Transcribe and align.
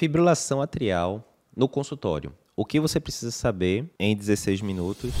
Fibrilação 0.00 0.62
atrial 0.62 1.28
no 1.56 1.68
consultório. 1.68 2.32
O 2.54 2.64
que 2.64 2.78
você 2.78 3.00
precisa 3.00 3.32
saber 3.32 3.90
em 3.98 4.14
16 4.14 4.62
minutos? 4.62 5.12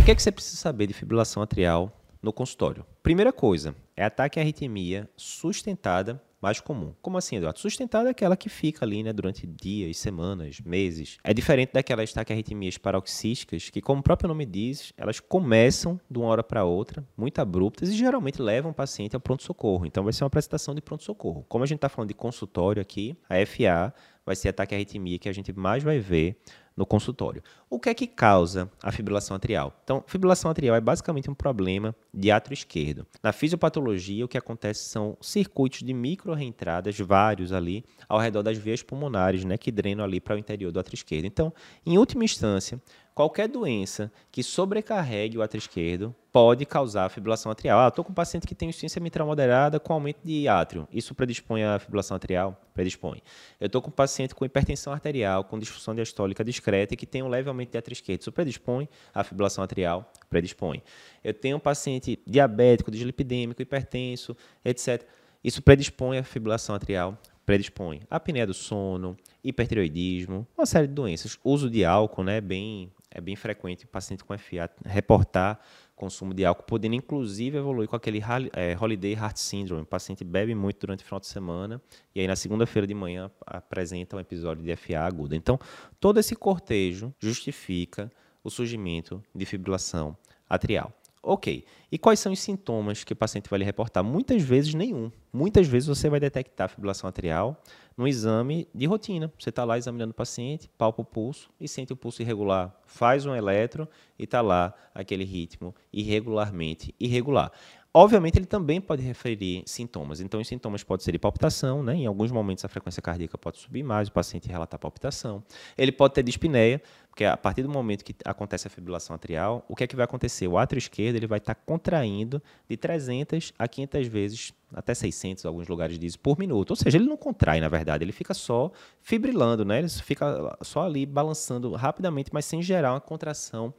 O 0.00 0.04
que, 0.04 0.12
é 0.12 0.14
que 0.14 0.22
você 0.22 0.30
precisa 0.30 0.56
saber 0.56 0.86
de 0.86 0.94
fibrilação 0.94 1.42
atrial 1.42 1.90
no 2.22 2.32
consultório? 2.32 2.86
Primeira 3.02 3.32
coisa, 3.32 3.74
é 3.96 4.04
ataque 4.04 4.38
à 4.38 4.42
arritmia 4.42 5.10
sustentada 5.16 6.22
mais 6.46 6.60
comum. 6.60 6.94
Como 7.02 7.18
assim, 7.18 7.36
Eduardo? 7.36 7.58
Sustentada 7.58 8.08
é 8.08 8.12
aquela 8.12 8.36
que 8.36 8.48
fica 8.48 8.84
ali 8.84 9.02
né, 9.02 9.12
durante 9.12 9.44
dias, 9.44 9.96
semanas, 9.96 10.60
meses. 10.60 11.18
É 11.24 11.34
diferente 11.34 11.72
daquelas 11.72 12.12
taquiarritmias 12.12 12.78
paroxísticas 12.78 13.68
que, 13.68 13.80
como 13.80 13.98
o 13.98 14.02
próprio 14.02 14.28
nome 14.28 14.46
diz, 14.46 14.92
elas 14.96 15.18
começam 15.18 16.00
de 16.08 16.18
uma 16.20 16.28
hora 16.28 16.44
para 16.44 16.62
outra, 16.62 17.04
muito 17.16 17.40
abruptas, 17.40 17.88
e 17.88 17.96
geralmente 17.96 18.40
levam 18.40 18.70
o 18.70 18.74
paciente 18.74 19.16
ao 19.16 19.20
pronto-socorro. 19.20 19.86
Então 19.86 20.04
vai 20.04 20.12
ser 20.12 20.22
uma 20.22 20.28
apresentação 20.28 20.72
de 20.72 20.80
pronto-socorro. 20.80 21.44
Como 21.48 21.64
a 21.64 21.66
gente 21.66 21.78
está 21.78 21.88
falando 21.88 22.10
de 22.10 22.14
consultório 22.14 22.80
aqui, 22.80 23.16
a 23.28 23.44
FA 23.44 23.92
vai 24.24 24.36
ser 24.36 24.50
a 24.50 24.52
taquiarritmia 24.52 25.18
que 25.18 25.28
a 25.28 25.32
gente 25.32 25.52
mais 25.52 25.82
vai 25.82 25.98
ver 25.98 26.38
no 26.76 26.84
consultório. 26.84 27.42
O 27.70 27.80
que 27.80 27.88
é 27.88 27.94
que 27.94 28.06
causa 28.06 28.70
a 28.82 28.92
fibrilação 28.92 29.36
atrial? 29.36 29.80
Então, 29.82 30.04
fibrilação 30.06 30.50
atrial 30.50 30.76
é 30.76 30.80
basicamente 30.80 31.30
um 31.30 31.34
problema 31.34 31.94
de 32.12 32.30
átrio 32.30 32.54
esquerdo. 32.54 33.06
Na 33.22 33.32
fisiopatologia, 33.32 34.24
o 34.24 34.28
que 34.28 34.36
acontece 34.36 34.88
são 34.88 35.16
circuitos 35.20 35.82
de 35.82 35.94
micro-reentradas, 35.94 36.98
vários 36.98 37.52
ali, 37.52 37.84
ao 38.08 38.18
redor 38.18 38.42
das 38.42 38.58
veias 38.58 38.82
pulmonares, 38.82 39.44
né, 39.44 39.56
que 39.56 39.72
drenam 39.72 40.04
ali 40.04 40.20
para 40.20 40.36
o 40.36 40.38
interior 40.38 40.70
do 40.70 40.78
átrio 40.78 40.96
esquerdo. 40.96 41.24
Então, 41.24 41.52
em 41.84 41.96
última 41.96 42.24
instância, 42.24 42.80
qualquer 43.16 43.48
doença 43.48 44.12
que 44.30 44.42
sobrecarregue 44.42 45.38
o 45.38 45.42
átrio 45.42 45.58
esquerdo 45.58 46.14
pode 46.30 46.66
causar 46.66 47.08
fibrilação 47.08 47.50
atrial. 47.50 47.80
Ah, 47.80 47.88
estou 47.88 48.04
com 48.04 48.12
um 48.12 48.14
paciente 48.14 48.46
que 48.46 48.54
tem 48.54 48.68
insuficiência 48.68 49.00
mitral 49.00 49.26
moderada 49.26 49.80
com 49.80 49.94
aumento 49.94 50.18
de 50.22 50.46
átrio. 50.46 50.86
Isso 50.92 51.14
predispõe 51.14 51.64
à 51.64 51.78
fibrilação 51.78 52.14
atrial? 52.14 52.60
Predispõe. 52.74 53.22
Eu 53.58 53.68
estou 53.68 53.80
com 53.80 53.88
um 53.88 53.92
paciente 53.92 54.34
com 54.34 54.44
hipertensão 54.44 54.92
arterial, 54.92 55.44
com 55.44 55.58
disfunção 55.58 55.94
diastólica 55.94 56.44
discreta 56.44 56.92
e 56.92 56.96
que 56.96 57.06
tem 57.06 57.22
um 57.22 57.28
leve 57.28 57.48
aumento 57.48 57.70
de 57.70 57.78
átrio 57.78 57.94
esquerdo. 57.94 58.20
Isso 58.20 58.30
predispõe 58.30 58.86
à 59.14 59.24
fibrilação 59.24 59.64
atrial? 59.64 60.12
Predispõe. 60.28 60.82
Eu 61.24 61.32
tenho 61.32 61.56
um 61.56 61.60
paciente 61.60 62.20
diabético, 62.26 62.90
dislipidêmico, 62.90 63.62
hipertenso, 63.62 64.36
etc. 64.62 65.02
Isso 65.42 65.62
predispõe 65.62 66.18
à 66.18 66.22
fibrilação 66.22 66.74
atrial? 66.74 67.16
Predispõe. 67.46 68.02
Apneia 68.10 68.46
do 68.46 68.52
sono, 68.52 69.16
hipertireoidismo, 69.42 70.46
uma 70.58 70.66
série 70.66 70.86
de 70.86 70.92
doenças. 70.92 71.38
Uso 71.42 71.70
de 71.70 71.82
álcool, 71.82 72.24
né, 72.24 72.42
bem 72.42 72.92
é 73.16 73.20
bem 73.20 73.34
frequente 73.34 73.86
o 73.86 73.88
paciente 73.88 74.22
com 74.22 74.36
FA 74.36 74.70
reportar 74.84 75.58
consumo 75.94 76.34
de 76.34 76.44
álcool, 76.44 76.64
podendo 76.64 76.94
inclusive 76.94 77.56
evoluir 77.56 77.88
com 77.88 77.96
aquele 77.96 78.20
é, 78.52 78.76
Holiday 78.78 79.14
Heart 79.14 79.38
Syndrome. 79.38 79.82
O 79.82 79.86
paciente 79.86 80.22
bebe 80.22 80.54
muito 80.54 80.80
durante 80.80 81.02
o 81.02 81.04
final 81.06 81.18
de 81.18 81.26
semana 81.26 81.80
e 82.14 82.20
aí 82.20 82.26
na 82.26 82.36
segunda-feira 82.36 82.86
de 82.86 82.92
manhã 82.92 83.30
apresenta 83.46 84.16
um 84.16 84.20
episódio 84.20 84.62
de 84.62 84.76
FA 84.76 85.00
aguda. 85.00 85.34
Então, 85.34 85.58
todo 85.98 86.20
esse 86.20 86.36
cortejo 86.36 87.14
justifica 87.18 88.12
o 88.44 88.50
surgimento 88.50 89.22
de 89.34 89.46
fibrilação 89.46 90.14
atrial. 90.46 90.92
Ok. 91.28 91.64
E 91.90 91.98
quais 91.98 92.20
são 92.20 92.32
os 92.32 92.38
sintomas 92.38 93.02
que 93.02 93.12
o 93.12 93.16
paciente 93.16 93.50
vai 93.50 93.58
lhe 93.58 93.64
reportar? 93.64 94.04
Muitas 94.04 94.42
vezes 94.42 94.74
nenhum. 94.74 95.10
Muitas 95.32 95.66
vezes 95.66 95.88
você 95.88 96.08
vai 96.08 96.20
detectar 96.20 96.68
fibrilação 96.68 97.08
atrial 97.08 97.60
no 97.96 98.06
exame 98.06 98.68
de 98.72 98.86
rotina. 98.86 99.32
Você 99.36 99.48
está 99.48 99.64
lá 99.64 99.76
examinando 99.76 100.12
o 100.12 100.14
paciente, 100.14 100.70
palpa 100.78 101.02
o 101.02 101.04
pulso 101.04 101.50
e 101.60 101.66
sente 101.66 101.92
o 101.92 101.96
pulso 101.96 102.22
irregular. 102.22 102.72
Faz 102.86 103.26
um 103.26 103.34
eletro 103.34 103.88
e 104.16 104.22
está 104.22 104.40
lá 104.40 104.72
aquele 104.94 105.24
ritmo 105.24 105.74
irregularmente 105.92 106.94
irregular. 107.00 107.50
Obviamente, 107.98 108.36
ele 108.38 108.44
também 108.44 108.78
pode 108.78 109.02
referir 109.02 109.62
sintomas. 109.64 110.20
Então, 110.20 110.38
os 110.38 110.46
sintomas 110.46 110.84
podem 110.84 111.02
ser 111.02 111.12
de 111.12 111.18
palpitação, 111.18 111.82
né? 111.82 111.94
em 111.94 112.04
alguns 112.04 112.30
momentos 112.30 112.62
a 112.62 112.68
frequência 112.68 113.00
cardíaca 113.00 113.38
pode 113.38 113.56
subir 113.56 113.82
mais, 113.82 114.08
o 114.08 114.12
paciente 114.12 114.46
relatar 114.46 114.78
palpitação. 114.78 115.42
Ele 115.78 115.90
pode 115.90 116.12
ter 116.12 116.22
dispneia, 116.22 116.82
porque 117.08 117.24
a 117.24 117.38
partir 117.38 117.62
do 117.62 117.70
momento 117.70 118.04
que 118.04 118.14
acontece 118.22 118.66
a 118.66 118.70
fibrilação 118.70 119.16
atrial, 119.16 119.64
o 119.66 119.74
que 119.74 119.82
é 119.82 119.86
que 119.86 119.96
vai 119.96 120.04
acontecer? 120.04 120.46
O 120.46 120.58
átrio 120.58 120.76
esquerdo 120.76 121.16
ele 121.16 121.26
vai 121.26 121.38
estar 121.38 121.54
contraindo 121.54 122.42
de 122.68 122.76
300 122.76 123.54
a 123.58 123.66
500 123.66 124.06
vezes, 124.08 124.52
até 124.74 124.92
600, 124.92 125.42
em 125.42 125.48
alguns 125.48 125.66
lugares 125.66 125.98
dizem, 125.98 126.20
por 126.22 126.38
minuto. 126.38 126.72
Ou 126.72 126.76
seja, 126.76 126.98
ele 126.98 127.06
não 127.06 127.16
contrai, 127.16 127.60
na 127.60 127.68
verdade, 127.70 128.04
ele 128.04 128.12
fica 128.12 128.34
só 128.34 128.70
fibrilando, 129.00 129.64
né? 129.64 129.78
ele 129.78 129.88
fica 129.88 130.54
só 130.60 130.84
ali 130.84 131.06
balançando 131.06 131.72
rapidamente, 131.72 132.28
mas 132.30 132.44
sem 132.44 132.60
gerar 132.60 132.92
uma 132.92 133.00
contração 133.00 133.72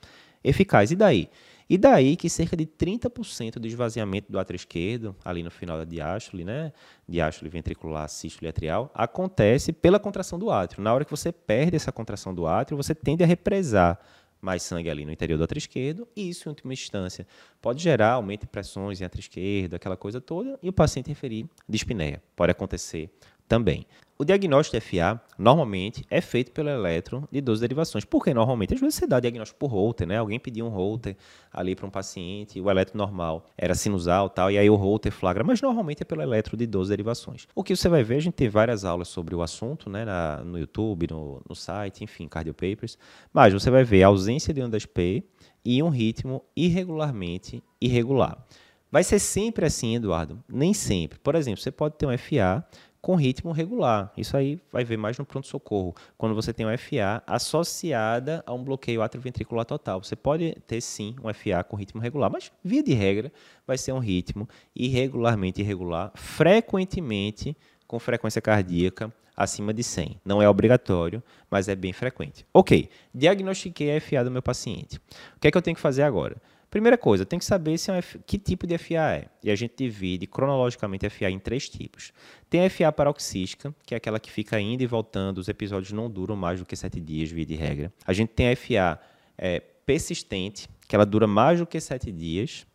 eficaz. 0.44 0.90
E 0.90 0.96
daí? 0.96 1.30
E 1.70 1.78
daí 1.78 2.16
que 2.16 2.30
cerca 2.30 2.56
de 2.56 2.66
30% 2.66 3.60
do 3.60 3.68
esvaziamento 3.68 4.32
do 4.32 4.40
átrio 4.40 4.56
esquerdo, 4.56 5.16
ali 5.24 5.44
no 5.44 5.52
final 5.52 5.78
da 5.78 5.84
diástole, 5.84 6.46
né, 6.46 6.72
diástole 7.08 7.50
ventricular, 7.50 8.08
sístole 8.08 8.48
atrial, 8.50 8.90
acontece 8.94 9.74
pela 9.74 10.00
contração 10.00 10.40
do 10.40 10.50
átrio. 10.50 10.82
Na 10.82 10.94
hora 10.94 11.04
que 11.04 11.12
você 11.12 11.32
perde 11.32 11.76
essa 11.76 11.92
contração 11.92 12.34
do 12.34 12.48
átrio, 12.48 12.78
você 12.78 12.96
tende 12.96 13.24
a 13.24 13.28
represar 13.28 14.00
mais 14.40 14.64
sangue 14.64 14.90
ali 14.90 15.04
no 15.04 15.12
interior 15.12 15.38
do 15.38 15.44
átrio 15.44 15.58
esquerdo, 15.58 16.08
e 16.16 16.30
isso, 16.30 16.48
em 16.48 16.52
última 16.52 16.72
instância, 16.72 17.28
pode 17.62 17.82
gerar 17.82 18.14
aumento 18.14 18.42
de 18.42 18.48
pressões 18.48 19.02
em 19.02 19.04
átrio 19.04 19.20
esquerdo, 19.20 19.74
aquela 19.74 19.98
coisa 19.98 20.22
toda, 20.22 20.60
e 20.62 20.70
o 20.70 20.74
paciente 20.74 21.08
referir 21.08 21.50
dispneia. 21.68 22.22
Pode 22.36 22.52
acontecer 22.52 23.10
também. 23.48 23.86
O 24.20 24.26
diagnóstico 24.26 24.80
de 24.80 24.82
FA, 24.82 25.22
normalmente, 25.38 26.04
é 26.10 26.20
feito 26.20 26.52
pelo 26.52 26.70
eletro 26.70 27.30
de 27.32 27.40
12 27.40 27.62
derivações. 27.62 28.04
Porque 28.04 28.34
normalmente, 28.34 28.74
às 28.74 28.80
vezes, 28.80 28.96
você 28.96 29.06
dá 29.06 29.20
diagnóstico 29.20 29.60
por 29.60 29.68
Holter, 29.68 30.08
né? 30.08 30.18
Alguém 30.18 30.40
pediu 30.40 30.66
um 30.66 30.70
Holter 30.70 31.16
ali 31.54 31.76
para 31.76 31.86
um 31.86 31.90
paciente, 31.92 32.60
o 32.60 32.68
eletro 32.68 32.98
normal 32.98 33.46
era 33.56 33.76
sinusal 33.76 34.28
tal, 34.28 34.50
e 34.50 34.58
aí 34.58 34.68
o 34.72 34.76
Holter 34.76 35.12
flagra, 35.12 35.44
mas 35.44 35.62
normalmente 35.62 36.02
é 36.02 36.06
pelo 36.06 36.24
eletro 36.24 36.58
de 36.58 36.66
12 36.66 36.90
derivações. 36.90 37.48
O 37.54 37.64
que 37.64 37.76
você 37.76 37.88
vai 37.88 38.04
ver, 38.04 38.16
a 38.16 38.20
gente 38.20 38.34
tem 38.34 38.50
várias 38.50 38.84
aulas 38.84 39.08
sobre 39.08 39.36
o 39.36 39.42
assunto, 39.44 39.88
né? 39.88 40.04
Na, 40.04 40.38
no 40.38 40.58
YouTube, 40.58 41.08
no, 41.12 41.40
no 41.48 41.56
site, 41.56 42.04
enfim, 42.04 42.28
Cardio 42.28 42.56
Papers. 42.56 42.98
Mas 43.32 43.54
você 43.54 43.70
vai 43.70 43.84
ver 43.84 44.02
a 44.02 44.08
ausência 44.08 44.52
de 44.52 44.64
ondas 44.64 44.88
P 44.88 45.24
e 45.64 45.84
um 45.84 45.90
ritmo 45.90 46.44
irregularmente 46.56 47.64
irregular. 47.80 48.44
Vai 48.90 49.04
ser 49.04 49.20
sempre 49.20 49.66
assim, 49.66 49.96
Eduardo? 49.96 50.42
Nem 50.48 50.74
sempre. 50.74 51.20
Por 51.20 51.36
exemplo, 51.36 51.62
você 51.62 51.72
pode 51.72 51.96
ter 51.96 52.06
um 52.06 52.18
FA 52.18 52.66
com 53.02 53.16
ritmo 53.16 53.52
regular. 53.52 54.12
Isso 54.18 54.36
aí 54.36 54.60
vai 54.72 54.84
ver 54.84 54.98
mais 54.98 55.18
no 55.18 55.26
pronto-socorro, 55.26 55.96
quando 56.18 56.36
você 56.36 56.54
tem 56.54 56.66
um 56.66 56.78
FA 56.78 57.24
associada 57.26 58.44
a 58.46 58.54
um 58.54 58.64
bloqueio 58.64 59.02
atrioventricular 59.02 59.66
total. 59.66 60.04
Você 60.04 60.16
pode 60.16 60.56
ter 60.68 60.82
sim 60.82 61.16
um 61.24 61.34
FA 61.34 61.64
com 61.64 61.76
ritmo 61.76 62.02
regular, 62.02 62.30
mas 62.32 62.52
via 62.64 62.84
de 62.84 62.94
regra 62.94 63.32
vai 63.66 63.78
ser 63.78 63.92
um 63.92 64.00
ritmo 64.00 64.48
irregularmente 64.76 65.62
irregular, 65.62 66.12
frequentemente 66.16 67.56
com 67.88 68.00
frequência 68.00 68.42
cardíaca 68.42 69.14
acima 69.36 69.72
de 69.72 69.84
100. 69.84 70.20
Não 70.26 70.42
é 70.42 70.50
obrigatório, 70.50 71.22
mas 71.50 71.68
é 71.70 71.76
bem 71.76 71.94
frequente. 71.94 72.46
Ok, 72.52 72.90
diagnostiquei 73.14 73.96
a 73.96 74.02
FA 74.02 74.24
do 74.24 74.32
meu 74.32 74.42
paciente. 74.42 74.98
O 75.36 75.40
que 75.40 75.48
é 75.48 75.52
que 75.52 75.58
eu 75.58 75.62
tenho 75.62 75.76
que 75.76 75.82
fazer 75.82 76.02
agora? 76.02 76.36
Primeira 76.78 76.96
coisa, 76.96 77.26
tem 77.26 77.40
que 77.40 77.46
saber 77.46 77.76
se 77.80 77.90
é 77.90 77.94
um 77.96 77.98
F... 77.98 78.20
que 78.24 78.38
tipo 78.38 78.68
de 78.68 78.78
FA 78.78 79.12
é. 79.12 79.26
E 79.44 79.50
a 79.50 79.56
gente 79.56 79.74
divide 79.76 80.28
cronologicamente 80.28 81.08
a 81.08 81.10
FA 81.10 81.28
em 81.28 81.40
três 81.40 81.68
tipos. 81.68 82.14
Tem 82.52 82.70
FA 82.70 82.92
paroxística, 82.92 83.74
que 83.84 83.96
é 83.96 83.98
aquela 83.98 84.20
que 84.20 84.30
fica 84.30 84.60
indo 84.60 84.84
e 84.84 84.86
voltando, 84.86 85.40
os 85.40 85.48
episódios 85.48 85.92
não 85.92 86.08
duram 86.08 86.36
mais 86.36 86.60
do 86.60 86.68
que 86.68 86.76
sete 86.76 87.02
dias, 87.02 87.32
via 87.32 87.48
de 87.48 87.56
regra. 87.56 87.92
A 88.06 88.14
gente 88.14 88.30
tem 88.30 88.52
a 88.52 88.56
FA 88.56 89.00
é, 89.36 89.60
persistente, 89.88 90.70
que 90.88 90.96
ela 90.96 91.04
dura 91.04 91.26
mais 91.26 91.58
do 91.58 91.66
que 91.66 91.80
sete 91.80 92.12
dias. 92.12 92.67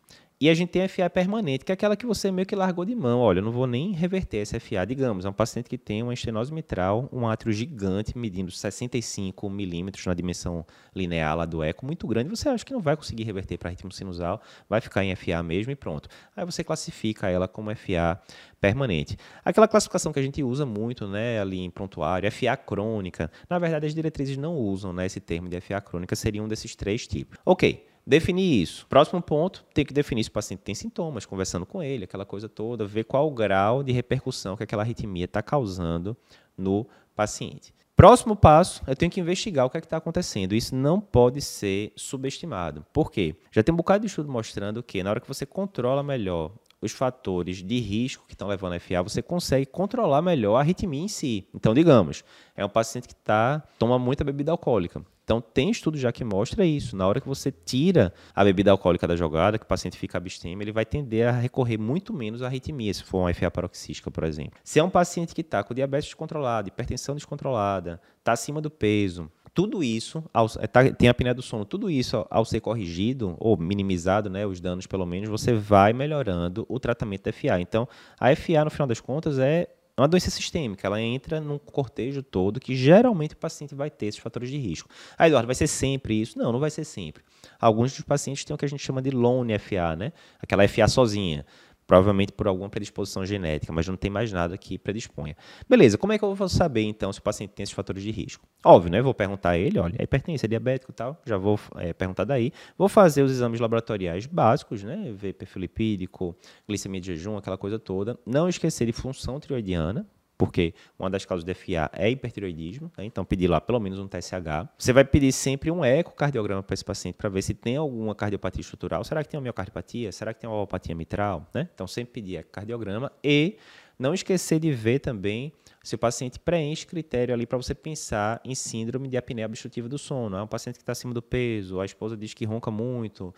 E 0.43 0.49
a 0.49 0.53
gente 0.53 0.71
tem 0.71 0.81
a 0.81 0.89
FA 0.89 1.09
permanente, 1.09 1.63
que 1.63 1.71
é 1.71 1.73
aquela 1.73 1.95
que 1.95 2.05
você 2.05 2.29
meio 2.29 2.45
que 2.45 2.53
largou 2.53 2.83
de 2.83 2.93
mão. 2.93 3.21
Olha, 3.21 3.39
eu 3.39 3.43
não 3.43 3.51
vou 3.53 3.65
nem 3.65 3.93
reverter 3.93 4.39
essa 4.39 4.59
FA. 4.59 4.85
Digamos, 4.85 5.23
é 5.23 5.29
um 5.29 5.31
paciente 5.31 5.69
que 5.69 5.77
tem 5.77 6.03
uma 6.03 6.13
estenose 6.13 6.53
mitral, 6.53 7.07
um 7.13 7.25
átrio 7.25 7.53
gigante, 7.53 8.17
medindo 8.17 8.51
65 8.51 9.49
milímetros 9.49 10.05
na 10.05 10.13
dimensão 10.13 10.65
linear 10.93 11.37
lá 11.37 11.45
do 11.45 11.63
eco, 11.63 11.85
muito 11.85 12.05
grande. 12.05 12.29
Você 12.29 12.49
acha 12.49 12.65
que 12.65 12.73
não 12.73 12.81
vai 12.81 12.97
conseguir 12.97 13.23
reverter 13.23 13.57
para 13.57 13.69
ritmo 13.69 13.89
sinusal, 13.89 14.41
vai 14.67 14.81
ficar 14.81 15.05
em 15.05 15.15
FA 15.15 15.41
mesmo 15.41 15.71
e 15.71 15.77
pronto. 15.77 16.09
Aí 16.35 16.43
você 16.43 16.61
classifica 16.61 17.29
ela 17.29 17.47
como 17.47 17.73
FA 17.73 18.21
permanente. 18.59 19.15
Aquela 19.45 19.65
classificação 19.65 20.11
que 20.11 20.19
a 20.19 20.23
gente 20.23 20.43
usa 20.43 20.65
muito 20.65 21.07
né, 21.07 21.39
ali 21.39 21.61
em 21.61 21.71
prontuário, 21.71 22.29
FA 22.29 22.57
crônica. 22.57 23.31
Na 23.49 23.57
verdade, 23.59 23.85
as 23.85 23.95
diretrizes 23.95 24.35
não 24.35 24.57
usam 24.57 24.91
né, 24.91 25.05
esse 25.05 25.21
termo 25.21 25.47
de 25.47 25.61
FA 25.61 25.79
crônica, 25.79 26.13
seria 26.17 26.43
um 26.43 26.49
desses 26.49 26.75
três 26.75 27.07
tipos. 27.07 27.37
Ok. 27.45 27.92
Definir 28.05 28.61
isso. 28.61 28.85
Próximo 28.87 29.21
ponto, 29.21 29.65
tem 29.73 29.85
que 29.85 29.93
definir 29.93 30.23
se 30.23 30.29
o 30.29 30.33
paciente 30.33 30.59
tem 30.59 30.75
sintomas, 30.75 31.25
conversando 31.25 31.65
com 31.65 31.81
ele, 31.81 32.03
aquela 32.03 32.25
coisa 32.25 32.49
toda, 32.49 32.85
ver 32.85 33.05
qual 33.05 33.27
o 33.27 33.31
grau 33.31 33.81
de 33.81 33.93
repercussão 33.93 34.57
que 34.57 34.63
aquela 34.63 34.83
arritmia 34.83 35.25
está 35.25 35.41
causando 35.41 36.15
no 36.57 36.85
paciente. 37.15 37.73
Próximo 37.95 38.35
passo, 38.35 38.81
eu 38.87 38.95
tenho 38.95 39.11
que 39.11 39.19
investigar 39.19 39.65
o 39.65 39.69
que 39.69 39.77
é 39.77 39.79
está 39.79 39.97
acontecendo. 39.97 40.55
Isso 40.55 40.75
não 40.75 40.99
pode 40.99 41.39
ser 41.41 41.93
subestimado. 41.95 42.85
Por 42.91 43.11
quê? 43.11 43.35
Já 43.51 43.61
tem 43.61 43.71
um 43.71 43.77
bocado 43.77 44.01
de 44.01 44.07
estudo 44.07 44.29
mostrando 44.29 44.81
que 44.81 45.03
na 45.03 45.11
hora 45.11 45.21
que 45.21 45.27
você 45.27 45.45
controla 45.45 46.01
melhor 46.01 46.51
os 46.81 46.91
fatores 46.91 47.63
de 47.63 47.79
risco 47.79 48.25
que 48.27 48.33
estão 48.33 48.47
levando 48.47 48.73
a 48.73 48.79
FA, 48.79 49.01
você 49.01 49.21
consegue 49.21 49.65
controlar 49.65 50.21
melhor 50.21 50.57
a 50.57 50.59
arritmia 50.59 51.01
em 51.01 51.07
si. 51.07 51.47
Então, 51.53 51.73
digamos, 51.73 52.23
é 52.55 52.65
um 52.65 52.69
paciente 52.69 53.07
que 53.07 53.15
tá, 53.15 53.63
toma 53.79 53.97
muita 53.97 54.23
bebida 54.23 54.51
alcoólica. 54.51 55.01
Então, 55.23 55.39
tem 55.39 55.69
estudo 55.69 55.97
já 55.97 56.11
que 56.11 56.23
mostra 56.23 56.65
isso. 56.65 56.95
Na 56.95 57.07
hora 57.07 57.21
que 57.21 57.27
você 57.27 57.51
tira 57.51 58.13
a 58.35 58.43
bebida 58.43 58.71
alcoólica 58.71 59.07
da 59.07 59.15
jogada, 59.15 59.57
que 59.57 59.65
o 59.65 59.67
paciente 59.67 59.97
fica 59.97 60.17
abstêmio, 60.17 60.63
ele 60.63 60.71
vai 60.71 60.85
tender 60.85 61.27
a 61.27 61.31
recorrer 61.31 61.77
muito 61.77 62.13
menos 62.13 62.41
à 62.41 62.47
arritmia, 62.47 62.93
se 62.93 63.03
for 63.03 63.19
uma 63.19 63.33
FA 63.33 63.49
paroxística, 63.49 64.11
por 64.11 64.23
exemplo. 64.23 64.59
Se 64.63 64.79
é 64.79 64.83
um 64.83 64.89
paciente 64.89 65.33
que 65.33 65.41
está 65.41 65.63
com 65.63 65.73
diabetes 65.73 66.07
descontrolado, 66.07 66.67
hipertensão 66.67 67.15
descontrolada, 67.15 68.01
está 68.19 68.33
acima 68.33 68.59
do 68.59 68.69
peso, 68.69 69.31
tudo 69.53 69.83
isso, 69.83 70.23
ao, 70.33 70.49
tá, 70.49 70.91
tem 70.91 71.07
a 71.07 71.11
apneia 71.11 71.33
do 71.33 71.41
sono, 71.41 71.63
tudo 71.63 71.89
isso 71.89 72.17
ao, 72.17 72.27
ao 72.29 72.45
ser 72.45 72.59
corrigido 72.59 73.35
ou 73.39 73.55
minimizado, 73.55 74.29
né, 74.29 74.45
os 74.45 74.59
danos 74.59 74.87
pelo 74.87 75.05
menos, 75.05 75.29
você 75.29 75.53
vai 75.53 75.93
melhorando 75.93 76.65
o 76.67 76.79
tratamento 76.79 77.25
da 77.25 77.33
FA. 77.33 77.61
Então, 77.61 77.87
a 78.19 78.35
FA, 78.35 78.65
no 78.65 78.71
final 78.71 78.87
das 78.87 78.99
contas, 78.99 79.37
é 79.37 79.67
é 79.95 80.01
uma 80.01 80.07
doença 80.07 80.31
sistêmica, 80.31 80.87
ela 80.87 80.99
entra 80.99 81.39
num 81.39 81.59
cortejo 81.59 82.23
todo 82.23 82.59
que 82.59 82.75
geralmente 82.75 83.35
o 83.35 83.37
paciente 83.37 83.75
vai 83.75 83.91
ter 83.91 84.07
esses 84.07 84.19
fatores 84.19 84.49
de 84.49 84.57
risco. 84.57 84.89
Ah, 85.17 85.27
Eduardo, 85.27 85.45
vai 85.45 85.55
ser 85.55 85.67
sempre 85.67 86.19
isso? 86.19 86.37
Não, 86.37 86.51
não 86.51 86.59
vai 86.59 86.71
ser 86.71 86.83
sempre. 86.83 87.23
Alguns 87.59 87.93
dos 87.93 88.01
pacientes 88.01 88.43
têm 88.43 88.55
o 88.55 88.57
que 88.57 88.65
a 88.65 88.67
gente 88.67 88.83
chama 88.83 89.01
de 89.01 89.11
lone 89.11 89.57
FA, 89.59 89.95
né? 89.95 90.11
Aquela 90.41 90.67
FA 90.67 90.87
sozinha 90.87 91.45
provavelmente 91.93 92.31
por 92.31 92.47
alguma 92.47 92.67
predisposição 92.69 93.23
genética, 93.23 93.71
mas 93.71 93.87
não 93.87 93.95
tem 93.95 94.09
mais 94.09 94.33
nada 94.33 94.57
que 94.57 94.79
predisponha. 94.79 95.37
Beleza, 95.69 95.95
como 95.95 96.11
é 96.11 96.17
que 96.17 96.25
eu 96.25 96.33
vou 96.33 96.49
saber 96.49 96.81
então 96.81 97.13
se 97.13 97.19
o 97.19 97.21
paciente 97.21 97.51
tem 97.51 97.61
esses 97.61 97.75
fatores 97.75 98.01
de 98.01 98.09
risco? 98.09 98.47
Óbvio, 98.65 98.91
né? 98.91 98.99
Vou 98.99 99.13
perguntar 99.13 99.51
a 99.51 99.57
ele, 99.59 99.77
olha, 99.77 99.95
é 99.99 100.03
hipertensão, 100.03 100.47
é 100.47 100.49
diabético 100.49 100.91
e 100.91 100.95
tal, 100.95 101.21
já 101.23 101.37
vou 101.37 101.59
é, 101.75 101.93
perguntar 101.93 102.23
daí. 102.23 102.51
Vou 102.75 102.89
fazer 102.89 103.21
os 103.21 103.31
exames 103.31 103.59
laboratoriais 103.59 104.25
básicos, 104.25 104.83
né? 104.83 105.13
Ver 105.15 105.33
perfil 105.33 105.61
lipídico, 105.61 106.35
glicemia 106.67 106.99
de 106.99 107.15
jejum, 107.15 107.37
aquela 107.37 107.59
coisa 107.59 107.77
toda. 107.77 108.17
Não 108.25 108.49
esquecer 108.49 108.87
de 108.87 108.91
função 108.91 109.39
tiroidiana, 109.39 110.07
porque 110.43 110.73
uma 110.99 111.09
das 111.09 111.23
causas 111.23 111.45
de 111.45 111.53
FA 111.53 111.89
é 111.93 112.09
hipertiroidismo, 112.09 112.91
né? 112.97 113.05
então 113.05 113.23
pedir 113.23 113.47
lá 113.47 113.61
pelo 113.61 113.79
menos 113.79 113.97
um 113.97 114.09
TSH. 114.09 114.67
Você 114.77 114.91
vai 114.91 115.05
pedir 115.05 115.31
sempre 115.31 115.71
um 115.71 115.85
ecocardiograma 115.85 116.61
para 116.61 116.73
esse 116.73 116.83
paciente 116.83 117.15
para 117.15 117.29
ver 117.29 117.41
se 117.41 117.53
tem 117.53 117.77
alguma 117.77 118.13
cardiopatia 118.13 118.59
estrutural. 118.59 119.05
Será 119.05 119.23
que 119.23 119.29
tem 119.29 119.37
uma 119.37 119.43
miocardiopatia? 119.43 120.11
Será 120.11 120.33
que 120.33 120.41
tem 120.41 120.49
uma 120.49 120.57
alopatia 120.57 120.93
mitral? 120.93 121.47
Né? 121.53 121.69
Então 121.73 121.87
sempre 121.87 122.11
pedir 122.11 122.39
ecocardiograma 122.39 123.09
e 123.23 123.55
não 123.97 124.13
esquecer 124.13 124.59
de 124.59 124.69
ver 124.73 124.99
também 124.99 125.53
se 125.81 125.95
o 125.95 125.97
paciente 125.97 126.37
preenche 126.37 126.85
critério 126.85 127.33
ali 127.33 127.45
para 127.45 127.57
você 127.57 127.73
pensar 127.73 128.41
em 128.43 128.53
síndrome 128.53 129.07
de 129.07 129.15
apneia 129.15 129.45
obstrutiva 129.45 129.87
do 129.87 129.97
sono. 129.97 130.35
É 130.35 130.43
um 130.43 130.47
paciente 130.47 130.75
que 130.75 130.81
está 130.81 130.91
acima 130.91 131.13
do 131.13 131.21
peso, 131.21 131.79
a 131.79 131.85
esposa 131.85 132.17
diz 132.17 132.33
que 132.33 132.43
ronca 132.43 132.69
muito, 132.69 133.33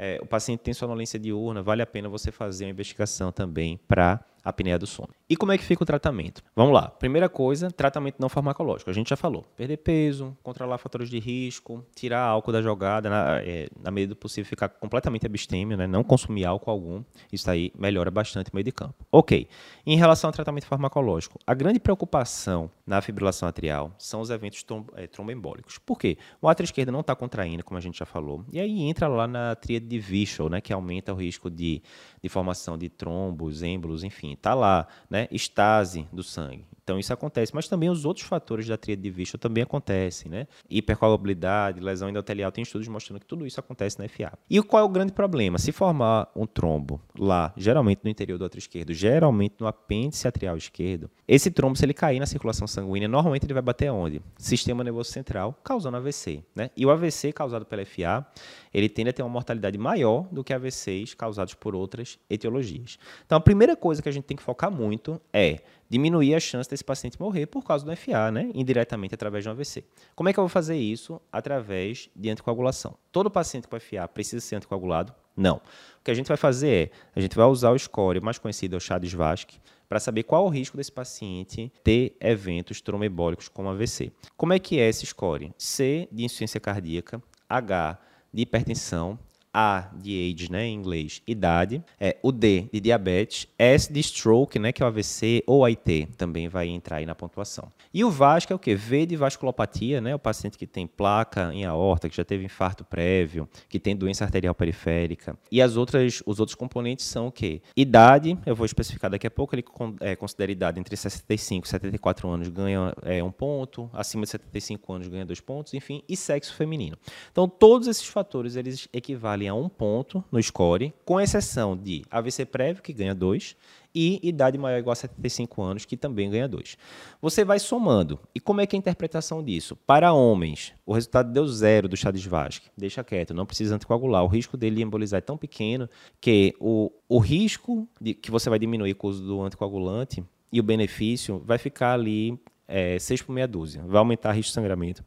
é, 0.00 0.16
o 0.22 0.26
paciente 0.26 0.60
tem 0.60 0.72
sonolência 0.72 1.18
diurna, 1.18 1.60
vale 1.60 1.82
a 1.82 1.86
pena 1.86 2.08
você 2.08 2.30
fazer 2.30 2.66
uma 2.66 2.70
investigação 2.70 3.32
também 3.32 3.80
para 3.88 4.24
apneia 4.48 4.78
do 4.78 4.86
sono. 4.86 5.10
E 5.28 5.36
como 5.36 5.52
é 5.52 5.58
que 5.58 5.64
fica 5.64 5.82
o 5.82 5.86
tratamento? 5.86 6.42
Vamos 6.56 6.72
lá. 6.72 6.88
Primeira 6.88 7.28
coisa, 7.28 7.70
tratamento 7.70 8.16
não 8.18 8.28
farmacológico. 8.28 8.90
A 8.90 8.94
gente 8.94 9.10
já 9.10 9.16
falou. 9.16 9.44
Perder 9.56 9.76
peso, 9.76 10.36
controlar 10.42 10.78
fatores 10.78 11.10
de 11.10 11.18
risco, 11.18 11.84
tirar 11.94 12.22
álcool 12.22 12.52
da 12.52 12.62
jogada, 12.62 13.10
na, 13.10 13.40
é, 13.42 13.68
na 13.82 13.90
medida 13.90 14.14
do 14.14 14.16
possível 14.16 14.48
ficar 14.48 14.70
completamente 14.70 15.26
abstêmio, 15.26 15.76
né? 15.76 15.86
não 15.86 16.02
consumir 16.02 16.46
álcool 16.46 16.70
algum. 16.70 17.04
Isso 17.30 17.50
aí 17.50 17.70
melhora 17.78 18.10
bastante 18.10 18.50
o 18.50 18.54
meio 18.54 18.64
de 18.64 18.72
campo. 18.72 18.94
Ok. 19.12 19.46
Em 19.84 19.96
relação 19.96 20.28
ao 20.28 20.32
tratamento 20.32 20.66
farmacológico, 20.66 21.38
a 21.46 21.52
grande 21.52 21.78
preocupação 21.78 22.70
na 22.86 23.02
fibrilação 23.02 23.48
atrial 23.48 23.92
são 23.98 24.20
os 24.20 24.30
eventos 24.30 24.64
é, 24.94 25.06
tromboembólicos. 25.06 25.78
Por 25.78 25.98
quê? 25.98 26.16
O 26.40 26.48
átrio 26.48 26.64
esquerdo 26.64 26.90
não 26.90 27.00
está 27.00 27.14
contraindo, 27.14 27.62
como 27.62 27.76
a 27.76 27.80
gente 27.80 27.98
já 27.98 28.06
falou. 28.06 28.44
E 28.50 28.58
aí 28.58 28.82
entra 28.82 29.08
lá 29.08 29.26
na 29.26 29.54
tríade 29.54 29.86
de 29.86 29.98
Vichel, 29.98 30.48
né? 30.48 30.60
que 30.60 30.72
aumenta 30.72 31.12
o 31.12 31.16
risco 31.16 31.50
de, 31.50 31.82
de 32.22 32.28
formação 32.30 32.78
de 32.78 32.88
trombos, 32.88 33.62
êmbolos, 33.62 34.02
enfim 34.02 34.37
está 34.38 34.54
lá, 34.54 34.86
né? 35.10 35.28
Estase 35.30 36.08
do 36.12 36.22
sangue. 36.22 36.64
Então 36.88 36.98
isso 36.98 37.12
acontece, 37.12 37.54
mas 37.54 37.68
também 37.68 37.90
os 37.90 38.06
outros 38.06 38.24
fatores 38.24 38.66
da 38.66 38.78
tríade 38.78 39.02
de 39.02 39.10
Vichel 39.10 39.38
também 39.38 39.62
acontecem, 39.62 40.30
né? 40.30 40.46
Hipercoagulabilidade, 40.70 41.80
lesão 41.80 42.08
endotelial, 42.08 42.50
tem 42.50 42.62
estudos 42.62 42.88
mostrando 42.88 43.20
que 43.20 43.26
tudo 43.26 43.46
isso 43.46 43.60
acontece 43.60 43.98
na 43.98 44.08
FA. 44.08 44.32
E 44.48 44.62
qual 44.62 44.82
é 44.82 44.86
o 44.86 44.88
grande 44.88 45.12
problema? 45.12 45.58
Se 45.58 45.70
formar 45.70 46.30
um 46.34 46.46
trombo 46.46 46.98
lá, 47.18 47.52
geralmente 47.58 48.00
no 48.02 48.08
interior 48.08 48.38
do 48.38 48.42
outro 48.42 48.58
esquerdo, 48.58 48.94
geralmente 48.94 49.56
no 49.60 49.66
apêndice 49.66 50.26
atrial 50.26 50.56
esquerdo, 50.56 51.10
esse 51.26 51.50
trombo, 51.50 51.76
se 51.76 51.84
ele 51.84 51.92
cair 51.92 52.20
na 52.20 52.24
circulação 52.24 52.66
sanguínea, 52.66 53.06
normalmente 53.06 53.44
ele 53.44 53.52
vai 53.52 53.62
bater 53.62 53.92
onde? 53.92 54.22
Sistema 54.38 54.82
nervoso 54.82 55.10
central, 55.10 55.60
causando 55.62 55.98
AVC, 55.98 56.42
né? 56.56 56.70
E 56.74 56.86
o 56.86 56.90
AVC 56.90 57.34
causado 57.34 57.66
pela 57.66 57.84
FA, 57.84 58.26
ele 58.72 58.88
tende 58.88 59.10
a 59.10 59.12
ter 59.12 59.22
uma 59.22 59.28
mortalidade 59.28 59.76
maior 59.76 60.26
do 60.32 60.42
que 60.42 60.54
AVCs 60.54 61.12
causados 61.12 61.52
por 61.52 61.74
outras 61.74 62.18
etiologias. 62.30 62.98
Então 63.26 63.36
a 63.36 63.40
primeira 63.42 63.76
coisa 63.76 64.00
que 64.00 64.08
a 64.08 64.12
gente 64.12 64.24
tem 64.24 64.38
que 64.38 64.42
focar 64.42 64.70
muito 64.70 65.20
é 65.34 65.60
diminuir 65.88 66.34
a 66.34 66.40
chance 66.40 66.68
desse 66.68 66.84
paciente 66.84 67.20
morrer 67.20 67.46
por 67.46 67.64
causa 67.64 67.84
do 67.84 67.96
FA, 67.96 68.30
né? 68.30 68.50
indiretamente 68.54 69.14
através 69.14 69.44
de 69.44 69.48
um 69.48 69.52
AVC. 69.52 69.84
Como 70.14 70.28
é 70.28 70.32
que 70.32 70.38
eu 70.38 70.42
vou 70.42 70.48
fazer 70.48 70.76
isso? 70.76 71.20
Através 71.32 72.10
de 72.14 72.30
anticoagulação. 72.30 72.94
Todo 73.10 73.30
paciente 73.30 73.66
com 73.66 73.78
FA 73.80 74.06
precisa 74.08 74.44
ser 74.44 74.56
anticoagulado? 74.56 75.14
Não. 75.36 75.56
O 75.56 76.04
que 76.04 76.10
a 76.10 76.14
gente 76.14 76.26
vai 76.26 76.36
fazer 76.36 76.68
é, 76.68 76.90
a 77.14 77.20
gente 77.20 77.36
vai 77.36 77.46
usar 77.46 77.70
o 77.70 77.78
score 77.78 78.20
mais 78.20 78.38
conhecido, 78.38 78.74
é 78.74 78.78
o 78.78 78.80
Chades-Vasque, 78.80 79.58
para 79.88 80.00
saber 80.00 80.24
qual 80.24 80.44
o 80.44 80.48
risco 80.48 80.76
desse 80.76 80.92
paciente 80.92 81.72
ter 81.82 82.16
eventos 82.20 82.80
trombembólicos 82.80 83.48
como 83.48 83.68
AVC. 83.70 84.12
Como 84.36 84.52
é 84.52 84.58
que 84.58 84.78
é 84.78 84.88
esse 84.88 85.06
score? 85.06 85.52
C 85.56 86.08
de 86.12 86.24
insuficiência 86.24 86.60
cardíaca, 86.60 87.22
H 87.48 87.98
de 88.32 88.42
hipertensão, 88.42 89.18
a 89.52 89.90
de 89.94 90.32
age, 90.32 90.50
né, 90.50 90.66
em 90.66 90.74
inglês, 90.74 91.22
idade, 91.26 91.82
é, 91.98 92.16
o 92.22 92.30
D 92.30 92.68
de 92.72 92.80
diabetes, 92.80 93.46
S 93.58 93.92
de 93.92 94.00
stroke, 94.00 94.58
né, 94.58 94.72
que 94.72 94.82
é 94.82 94.86
o 94.86 94.88
AVC, 94.88 95.42
ou 95.46 95.64
AIT, 95.64 96.08
também 96.16 96.48
vai 96.48 96.68
entrar 96.68 96.96
aí 96.96 97.06
na 97.06 97.14
pontuação. 97.14 97.70
E 97.92 98.04
o 98.04 98.10
VASC 98.10 98.50
é 98.50 98.54
o 98.54 98.58
quê? 98.58 98.74
V 98.74 99.06
de 99.06 99.16
vasculopatia, 99.16 100.00
né, 100.00 100.14
o 100.14 100.18
paciente 100.18 100.58
que 100.58 100.66
tem 100.66 100.86
placa 100.86 101.52
em 101.52 101.64
aorta, 101.64 102.08
que 102.08 102.16
já 102.16 102.24
teve 102.24 102.44
infarto 102.44 102.84
prévio, 102.84 103.48
que 103.68 103.78
tem 103.78 103.96
doença 103.96 104.24
arterial 104.24 104.54
periférica. 104.54 105.38
E 105.50 105.62
as 105.62 105.76
outras, 105.76 106.22
os 106.26 106.40
outros 106.40 106.54
componentes 106.54 107.06
são 107.06 107.28
o 107.28 107.32
quê? 107.32 107.62
Idade, 107.76 108.38
eu 108.44 108.54
vou 108.54 108.66
especificar 108.66 109.10
daqui 109.10 109.26
a 109.26 109.30
pouco, 109.30 109.54
ele 109.54 109.64
é, 110.00 110.14
considera 110.14 110.52
idade 110.52 110.78
entre 110.78 110.96
65 110.96 111.66
e 111.66 111.68
74 111.68 112.28
anos 112.28 112.48
ganha 112.48 112.92
é, 113.02 113.22
um 113.22 113.30
ponto, 113.30 113.90
acima 113.92 114.24
de 114.24 114.30
75 114.30 114.92
anos 114.92 115.08
ganha 115.08 115.24
dois 115.24 115.40
pontos, 115.40 115.74
enfim, 115.74 116.02
e 116.08 116.16
sexo 116.16 116.54
feminino. 116.54 116.96
Então, 117.30 117.48
todos 117.48 117.88
esses 117.88 118.06
fatores, 118.06 118.56
eles 118.56 118.88
equivalem 118.92 119.37
a 119.46 119.54
um 119.54 119.68
ponto 119.68 120.24
no 120.32 120.42
score, 120.42 120.92
com 121.04 121.20
exceção 121.20 121.76
de 121.76 122.02
AVC 122.10 122.44
prévio, 122.46 122.82
que 122.82 122.92
ganha 122.92 123.14
dois, 123.14 123.54
e 123.94 124.20
idade 124.22 124.58
maior 124.58 124.76
ou 124.76 124.80
igual 124.80 124.92
a 124.92 124.96
75 124.96 125.62
anos, 125.62 125.84
que 125.84 125.96
também 125.96 126.30
ganha 126.30 126.48
dois. 126.48 126.76
Você 127.20 127.44
vai 127.44 127.58
somando. 127.58 128.18
E 128.34 128.40
como 128.40 128.60
é 128.60 128.66
que 128.66 128.76
é 128.76 128.78
a 128.78 128.80
interpretação 128.80 129.42
disso? 129.42 129.76
Para 129.76 130.12
homens, 130.12 130.72
o 130.86 130.92
resultado 130.92 131.32
deu 131.32 131.46
zero 131.46 131.88
do 131.88 131.96
chá 131.96 132.10
de 132.10 132.28
Vasque. 132.28 132.68
Deixa 132.76 133.02
quieto, 133.02 133.34
não 133.34 133.46
precisa 133.46 133.74
anticoagular. 133.74 134.22
O 134.24 134.28
risco 134.28 134.56
dele 134.56 134.82
embolizar 134.82 135.18
é 135.18 135.22
tão 135.22 135.36
pequeno 135.36 135.88
que 136.20 136.54
o, 136.60 136.92
o 137.08 137.18
risco 137.18 137.88
de, 138.00 138.14
que 138.14 138.30
você 138.30 138.50
vai 138.50 138.58
diminuir 138.58 138.94
com 138.94 139.06
o 139.06 139.10
uso 139.10 139.24
do 139.24 139.42
anticoagulante 139.42 140.24
e 140.52 140.60
o 140.60 140.62
benefício 140.62 141.42
vai 141.44 141.58
ficar 141.58 141.92
ali 141.92 142.38
é, 142.66 142.98
6 142.98 143.22
por 143.22 143.32
meia 143.32 143.48
dúzia. 143.48 143.82
Vai 143.86 143.98
aumentar 143.98 144.30
o 144.30 144.32
risco 144.32 144.50
de 144.50 144.54
sangramento 144.54 145.04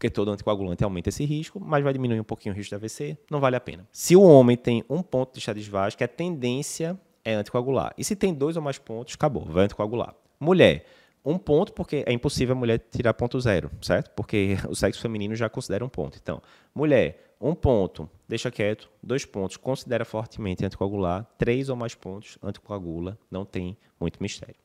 porque 0.00 0.08
todo 0.08 0.30
anticoagulante 0.30 0.82
aumenta 0.82 1.10
esse 1.10 1.26
risco, 1.26 1.60
mas 1.60 1.84
vai 1.84 1.92
diminuir 1.92 2.18
um 2.18 2.24
pouquinho 2.24 2.54
o 2.54 2.56
risco 2.56 2.70
de 2.70 2.74
AVC, 2.74 3.18
não 3.30 3.38
vale 3.38 3.54
a 3.56 3.60
pena. 3.60 3.86
Se 3.92 4.16
o 4.16 4.22
homem 4.22 4.56
tem 4.56 4.82
um 4.88 5.02
ponto 5.02 5.34
de 5.34 5.42
Chagas 5.42 5.66
Vasque, 5.66 6.02
a 6.02 6.08
tendência 6.08 6.98
é 7.22 7.34
anticoagular. 7.34 7.92
E 7.98 8.02
se 8.02 8.16
tem 8.16 8.32
dois 8.32 8.56
ou 8.56 8.62
mais 8.62 8.78
pontos, 8.78 9.14
acabou, 9.14 9.44
vai 9.44 9.64
anticoagular. 9.64 10.14
Mulher, 10.40 10.86
um 11.22 11.36
ponto, 11.36 11.74
porque 11.74 12.02
é 12.06 12.14
impossível 12.14 12.56
a 12.56 12.58
mulher 12.58 12.78
tirar 12.90 13.12
ponto 13.12 13.38
zero, 13.38 13.70
certo? 13.82 14.10
Porque 14.12 14.56
o 14.70 14.74
sexo 14.74 15.02
feminino 15.02 15.34
já 15.34 15.50
considera 15.50 15.84
um 15.84 15.88
ponto. 15.90 16.18
Então, 16.18 16.40
mulher, 16.74 17.34
um 17.38 17.54
ponto, 17.54 18.08
deixa 18.26 18.50
quieto. 18.50 18.88
Dois 19.02 19.26
pontos, 19.26 19.58
considera 19.58 20.06
fortemente 20.06 20.64
anticoagular. 20.64 21.26
Três 21.36 21.68
ou 21.68 21.76
mais 21.76 21.94
pontos, 21.94 22.38
anticoagula. 22.42 23.18
Não 23.30 23.44
tem 23.44 23.76
muito 24.00 24.22
mistério. 24.22 24.56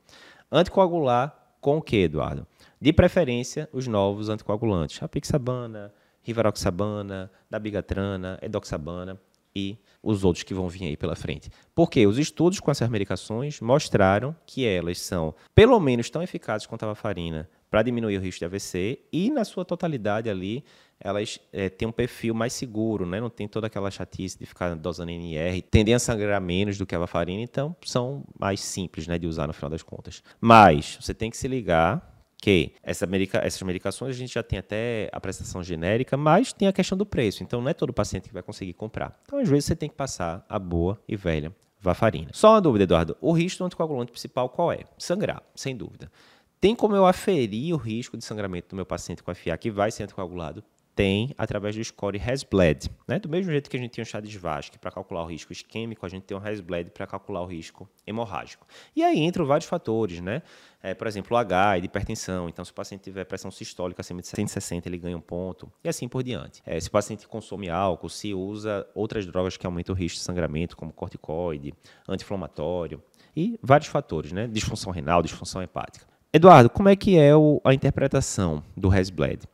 Anticoagular 0.50 1.45
com 1.66 1.78
o 1.78 1.82
que, 1.82 2.04
Eduardo? 2.04 2.46
De 2.80 2.94
preferência, 2.94 3.68
os 3.74 3.88
novos 3.88 4.30
anticoagulantes. 4.30 5.02
A 5.02 5.08
pixabana, 5.08 5.92
rivaroxabana, 6.22 7.32
dabigatrana, 7.50 8.38
edoxabana 8.40 9.20
e 9.56 9.76
os 10.04 10.24
outros 10.24 10.44
que 10.44 10.54
vão 10.54 10.70
vir 10.70 10.86
aí 10.86 10.96
pela 10.96 11.16
frente. 11.16 11.50
Porque 11.74 12.06
os 12.06 12.20
estudos 12.20 12.60
com 12.60 12.70
essas 12.70 12.88
medicações 12.88 13.60
mostraram 13.62 14.36
que 14.46 14.64
elas 14.64 15.00
são, 15.00 15.34
pelo 15.56 15.80
menos, 15.80 16.08
tão 16.08 16.22
eficazes 16.22 16.68
quanto 16.68 16.84
a 16.84 16.90
varfarina 16.90 17.50
para 17.68 17.82
diminuir 17.82 18.18
o 18.18 18.22
risco 18.22 18.38
de 18.38 18.46
AVC 18.46 19.00
e, 19.12 19.32
na 19.32 19.44
sua 19.44 19.66
totalidade 19.66 20.30
ali, 20.30 20.64
elas 21.00 21.40
é, 21.52 21.70
têm 21.70 21.88
um 21.88 21.92
perfil 21.92 22.34
mais 22.34 22.54
seguro, 22.54 23.06
né? 23.06 23.20
não 23.20 23.30
tem 23.30 23.48
toda 23.48 23.68
aquela 23.68 23.92
chatice 23.92 24.38
de 24.40 24.46
ficar 24.46 24.76
dosando 24.76 25.12
NR, 25.12 25.62
tendem 25.62 25.94
a 25.94 26.00
sangrar 26.00 26.42
menos 26.42 26.78
do 26.78 26.86
que 26.86 26.96
a 26.96 27.00
varfarina, 27.00 27.42
então 27.42 27.76
são 27.84 28.24
mais 28.40 28.60
simples 28.62 29.08
né, 29.08 29.18
de 29.18 29.28
usar 29.28 29.48
no 29.48 29.54
final 29.54 29.70
das 29.70 29.84
contas. 29.84 30.24
Mas 30.40 30.98
você 31.00 31.14
tem 31.14 31.30
que 31.30 31.38
se 31.38 31.48
ligar 31.48 32.14
que 32.38 32.74
essa 32.84 33.06
medica, 33.06 33.40
essas 33.40 33.62
medicações 33.64 34.16
a 34.16 34.18
gente 34.18 34.34
já 34.34 34.44
tem 34.44 34.60
até 34.60 35.10
a 35.12 35.20
prestação 35.20 35.64
genérica, 35.64 36.16
mas 36.16 36.54
tem 36.54 36.68
a 36.68 36.74
questão 36.74 36.98
do 36.98 37.06
preço. 37.06 37.44
Então 37.44 37.62
não 37.62 37.70
é 37.70 37.74
todo 37.74 37.92
paciente 37.94 38.28
que 38.28 38.34
vai 38.34 38.44
conseguir 38.44 38.74
comprar. 38.74 39.20
Então 39.26 39.40
às 39.40 39.50
vezes 39.50 39.66
você 39.66 39.76
tem 39.76 39.90
que 39.90 39.96
passar 39.96 40.46
a 40.48 40.60
boa 40.60 41.02
e 41.08 41.16
velha 41.16 41.52
varfarina. 41.82 42.30
Só 42.34 42.52
uma 42.52 42.62
dúvida, 42.62 42.84
Eduardo. 42.84 43.18
O 43.22 43.32
risco 43.32 43.60
do 43.60 43.66
anticoagulante 43.66 44.12
principal 44.12 44.50
qual 44.50 44.72
é? 44.72 44.80
Sangrar, 44.98 45.42
sem 45.56 45.76
dúvida. 45.76 46.12
Tem 46.60 46.76
como 46.76 46.96
eu 46.96 47.06
aferir 47.06 47.74
o 47.74 47.78
risco 47.78 48.18
de 48.18 48.24
sangramento 48.24 48.70
do 48.70 48.76
meu 48.76 48.86
paciente 48.86 49.22
com 49.22 49.34
FA 49.34 49.58
que 49.58 49.70
vai 49.70 49.92
ser 49.92 50.04
anticoagulado? 50.04 50.64
Tem 50.96 51.32
através 51.38 51.76
do 51.76 51.84
score 51.84 52.18
Hasbled. 52.18 52.90
Né? 53.08 53.20
Do 53.20 53.28
mesmo 53.28 53.52
jeito 53.52 53.70
que 53.70 53.76
a 53.76 53.80
gente 53.80 54.00
um 54.02 54.06
chá 54.06 54.22
de 54.22 54.30
Svasky 54.30 54.80
para 54.80 54.90
calcular 54.90 55.24
o 55.24 55.26
risco 55.26 55.52
isquêmico, 55.52 56.06
a 56.06 56.10
gente 56.10 56.24
tem 56.24 56.38
um 56.38 56.40
Hasbled 56.40 56.92
para 56.92 57.06
calcular 57.06 57.42
o 57.42 57.46
risco 57.46 57.90
hemorrágico. 58.08 58.66
E 58.96 59.04
aí 59.04 59.20
entram 59.20 59.46
vários 59.46 59.68
fatores, 59.68 60.22
né? 60.22 60.42
É, 60.82 60.94
por 60.94 61.08
exemplo, 61.08 61.36
o 61.36 61.38
H 61.38 61.78
é 61.78 61.80
hipertensão. 61.80 62.48
Então, 62.48 62.64
se 62.64 62.72
o 62.72 62.74
paciente 62.74 63.02
tiver 63.02 63.26
pressão 63.26 63.52
sistólica 63.52 64.02
acima 64.02 64.22
de 64.22 64.28
160, 64.28 64.88
ele 64.88 64.98
ganha 64.98 65.18
um 65.18 65.22
ponto. 65.22 65.70
E 65.84 65.90
assim 65.90 66.08
por 66.08 66.24
diante. 66.24 66.62
É, 66.66 66.80
se 66.80 66.88
o 66.88 66.92
paciente 66.92 67.28
consome 67.28 67.70
álcool, 67.70 68.08
se 68.08 68.34
usa 68.34 68.88
outras 68.96 69.26
drogas 69.26 69.58
que 69.58 69.66
aumentam 69.66 69.94
o 69.94 69.98
risco 69.98 70.18
de 70.18 70.24
sangramento, 70.24 70.78
como 70.78 70.94
corticoide, 70.94 71.74
anti-inflamatório 72.08 73.04
e 73.36 73.60
vários 73.62 73.90
fatores, 73.90 74.32
né? 74.32 74.48
Disfunção 74.48 74.94
renal, 74.94 75.22
disfunção 75.22 75.62
hepática. 75.62 76.06
Eduardo, 76.32 76.70
como 76.70 76.90
é 76.90 76.96
que 76.96 77.18
é 77.18 77.36
o, 77.36 77.62
a 77.64 77.74
interpretação 77.74 78.64
do 78.76 78.90
Hasbled? 78.90 79.48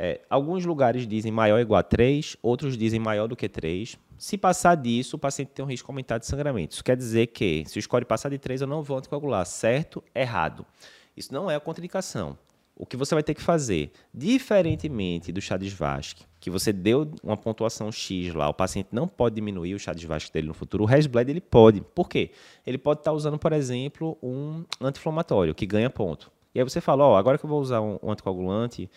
É, 0.00 0.20
alguns 0.30 0.64
lugares 0.64 1.08
dizem 1.08 1.32
maior 1.32 1.56
ou 1.56 1.60
igual 1.60 1.80
a 1.80 1.82
3, 1.82 2.36
outros 2.40 2.78
dizem 2.78 3.00
maior 3.00 3.26
do 3.26 3.34
que 3.34 3.48
3. 3.48 3.98
Se 4.16 4.38
passar 4.38 4.76
disso, 4.76 5.16
o 5.16 5.18
paciente 5.18 5.48
tem 5.48 5.64
um 5.64 5.68
risco 5.68 5.90
aumentado 5.90 6.20
de 6.20 6.26
sangramento. 6.28 6.74
Isso 6.74 6.84
quer 6.84 6.96
dizer 6.96 7.26
que, 7.26 7.64
se 7.66 7.80
o 7.80 7.82
score 7.82 8.04
passar 8.04 8.28
de 8.28 8.38
3, 8.38 8.60
eu 8.60 8.68
não 8.68 8.80
vou 8.80 8.98
anticoagular. 8.98 9.44
Certo? 9.44 10.02
Errado. 10.14 10.64
Isso 11.16 11.34
não 11.34 11.50
é 11.50 11.56
a 11.56 11.60
contraindicação. 11.60 12.38
O 12.76 12.86
que 12.86 12.96
você 12.96 13.12
vai 13.12 13.24
ter 13.24 13.34
que 13.34 13.42
fazer, 13.42 13.90
diferentemente 14.14 15.32
do 15.32 15.40
chá 15.40 15.56
de 15.56 15.66
Svasc, 15.66 16.20
que 16.38 16.48
você 16.48 16.72
deu 16.72 17.10
uma 17.24 17.36
pontuação 17.36 17.90
X 17.90 18.32
lá, 18.32 18.48
o 18.48 18.54
paciente 18.54 18.90
não 18.92 19.08
pode 19.08 19.34
diminuir 19.34 19.74
o 19.74 19.80
chá 19.80 19.92
de 19.92 20.02
Svasc 20.02 20.32
dele 20.32 20.46
no 20.46 20.54
futuro, 20.54 20.84
o 20.84 20.86
Resbled 20.86 21.28
ele 21.28 21.40
pode. 21.40 21.80
Por 21.80 22.08
quê? 22.08 22.30
Ele 22.64 22.78
pode 22.78 23.00
estar 23.00 23.12
usando, 23.12 23.36
por 23.36 23.52
exemplo, 23.52 24.16
um 24.22 24.64
anti-inflamatório, 24.80 25.56
que 25.56 25.66
ganha 25.66 25.90
ponto. 25.90 26.30
E 26.54 26.60
aí 26.60 26.64
você 26.64 26.80
fala, 26.80 27.04
ó, 27.04 27.14
oh, 27.14 27.16
agora 27.16 27.36
que 27.36 27.44
eu 27.44 27.50
vou 27.50 27.60
usar 27.60 27.80
um 27.80 27.98
anticoagulante, 28.04 28.88